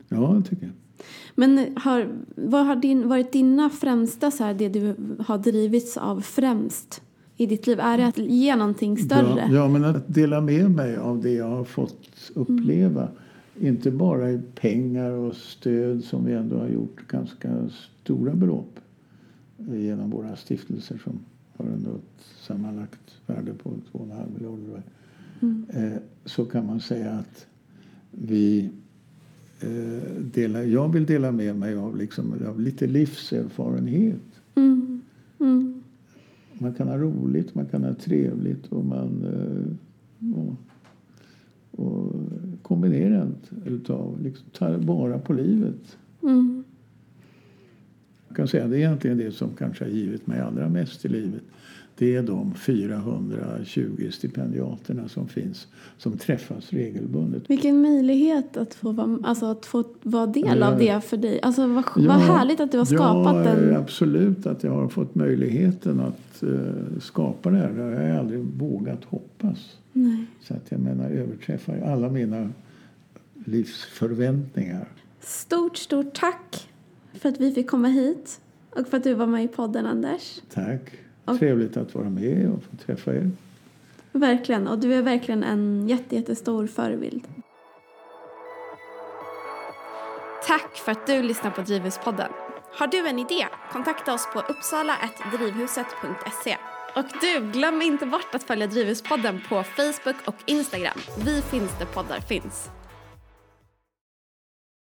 Ja, 0.10 0.34
det 0.44 0.50
tycker 0.50 0.63
jag. 0.65 0.74
Men 1.36 1.78
har, 1.78 2.08
vad 2.36 2.65
har 2.65 2.76
din, 2.76 3.08
varit 3.08 3.32
dina 3.32 3.70
främsta, 3.70 4.32
så 4.32 4.44
här, 4.44 4.54
det 4.54 4.70
du 4.70 4.96
har 5.20 5.38
drivits 5.38 5.98
av 5.98 6.22
främst 6.22 7.02
i 7.38 7.46
ditt 7.46 7.67
liv? 7.67 7.80
Är 7.80 7.98
det 7.98 8.08
att 8.08 8.17
ge 8.17 8.56
någonting 8.56 8.98
större? 8.98 9.48
Ja, 9.50 9.54
ja, 9.56 9.67
men 9.67 9.86
att 9.86 10.13
dela 10.13 10.41
med 10.41 10.72
mig 10.72 10.98
av 10.98 11.22
det 11.22 11.32
jag 11.32 11.50
har 11.50 11.63
fått 11.63 12.32
uppleva. 12.34 13.08
Inte 13.60 13.91
bara 13.91 14.32
i 14.32 14.41
pengar 14.56 15.12
och 15.12 15.36
stöd 15.36 16.04
som 16.04 16.26
vi 16.26 16.34
ändå 16.34 16.58
har 16.58 16.67
gjort 16.67 17.08
ganska 17.08 17.70
stora 18.04 18.34
belopp 18.34 18.80
genom 19.58 20.10
våra 20.10 20.36
stiftelser 20.36 21.02
som 21.04 21.20
har 21.63 21.74
ändå 21.74 21.89
ett 21.95 22.26
sammanlagt 22.47 23.21
värde 23.28 23.54
på 23.54 23.69
2,5 23.69 24.34
miljoner. 24.34 24.84
Mm. 25.41 25.65
Eh, 25.69 26.02
så 26.26 26.45
kan 26.45 26.65
man 26.65 26.82
säga 26.82 27.12
att 27.12 27.47
vi 28.12 28.69
eh, 29.60 30.21
delar, 30.21 30.62
jag 30.62 30.93
vill 30.93 31.06
dela 31.06 31.32
med 31.32 31.56
mig 31.56 31.76
av, 31.76 31.97
liksom, 31.97 32.34
av 32.47 32.60
lite 32.60 32.88
livserfarenhet. 32.88 34.41
Mm. 34.56 35.02
Mm. 35.39 35.84
Man 36.54 36.74
kan 36.74 36.88
ha 36.88 36.97
roligt, 36.97 37.56
man 37.56 37.65
kan 37.65 37.84
ha 37.84 37.93
trevligt 37.93 38.67
och 38.67 38.86
man 38.86 39.24
eh, 39.24 39.76
och, 40.38 40.56
och 41.86 42.15
kombinerat 42.62 43.52
utav 43.65 44.21
liksom, 44.21 44.45
ta 44.54 44.78
vara 44.78 45.19
på 45.19 45.34
livet. 45.34 45.97
Mm. 46.24 46.61
Jag 48.32 48.36
kan 48.36 48.48
säga 48.48 48.67
det 48.67 48.76
är 48.76 48.80
egentligen 48.80 49.17
det 49.17 49.32
som 49.32 49.50
kanske 49.58 49.84
har 49.84 49.91
givit 49.91 50.28
mig 50.28 50.39
allra 50.39 50.70
mest 50.70 51.06
i 51.06 51.08
livet. 51.08 51.41
Det 51.98 52.15
är 52.15 52.24
de 52.24 52.54
420 52.54 54.10
stipendiaterna 54.12 55.08
som 55.10 55.28
finns 55.28 55.67
som 55.98 56.17
träffas 56.17 56.70
regelbundet. 56.74 57.50
Vilken 57.50 57.82
möjlighet 57.82 58.58
att 58.58 58.74
få 58.74 58.91
vara, 58.91 59.17
alltså 59.24 59.46
att 59.46 59.65
få 59.65 59.84
vara 60.04 60.26
del 60.26 60.58
Ja. 60.60 60.67
av 60.72 60.80
det 60.80 61.02
för 61.04 61.17
dig. 61.17 61.39
Alltså 61.41 61.67
vad, 61.67 61.84
Ja, 61.96 62.02
vad 62.08 62.17
härligt 62.20 62.60
att 62.60 62.72
du 62.72 62.78
har 62.78 62.86
skapat 62.86 63.36
ja, 63.46 63.56
den. 63.56 63.76
absolut 63.76 64.46
att 64.46 64.63
jag 64.63 64.72
har 64.72 64.88
fått 64.88 65.15
möjligheten 65.15 66.00
att 66.00 66.44
eh, 66.44 67.00
skapa 67.02 67.50
det 67.50 67.58
här. 67.58 67.70
Det 67.72 67.82
har 67.84 67.91
jag 67.91 68.17
aldrig 68.17 68.39
vågat 68.39 69.04
hoppas. 69.06 69.78
Nej. 69.94 70.26
Så 70.41 70.54
att 70.54 70.65
jag 70.70 70.80
menar 70.80 71.10
överträffar 71.10 71.78
alla 71.86 72.10
mina 72.10 72.50
livsförväntningar. 73.46 74.88
Stort, 75.20 75.78
stort 75.78 76.13
tack 76.13 76.67
för 77.13 77.30
att 77.30 77.38
vi 77.41 77.54
fick 77.54 77.69
komma 77.69 77.88
hit 77.88 78.39
och 78.69 78.88
för 78.88 78.97
att 78.97 79.04
du 79.04 79.13
var 79.13 79.28
med 79.28 79.43
i 79.43 79.47
podden, 79.47 79.86
Anders. 79.86 80.39
Tack. 80.54 80.82
Och- 81.26 81.39
Trevligt 81.39 81.78
att 81.78 81.95
vara 81.95 82.10
med 82.10 82.50
och 82.50 82.63
få 82.63 82.76
träffa 82.86 83.15
er. 83.15 83.32
Verkligen. 84.12 84.67
Och 84.67 84.80
du 84.80 84.93
är 84.93 85.02
verkligen 85.02 85.43
en 85.43 85.88
jätte, 85.89 86.15
jättestor 86.15 86.67
förebild. 86.67 87.28
Tack 90.47 90.78
för 90.78 90.91
att 90.91 91.08
du 91.08 91.24
lyssnar 91.24 91.52
på 91.52 91.62
Drivhuspodden. 91.62 92.32
Har 92.80 92.88
du 92.88 93.08
en 93.08 93.19
idé? 93.19 93.47
Kontakta 93.71 94.13
oss 94.13 94.28
på 94.34 94.39
uppsala.drivhuset.se. 94.39 96.58
Och 96.95 97.06
du, 97.21 97.52
glöm 97.52 97.82
inte 97.82 98.06
bort 98.06 98.36
att 98.36 98.43
följa 98.43 98.67
Drivhuspodden 98.67 99.41
på 99.50 99.63
Facebook 99.63 100.15
och 100.28 100.36
Instagram. 100.45 100.97
Vi 101.26 101.41
finns 101.41 101.80
där 101.80 101.86
poddar 101.86 102.19
finns. 102.19 102.69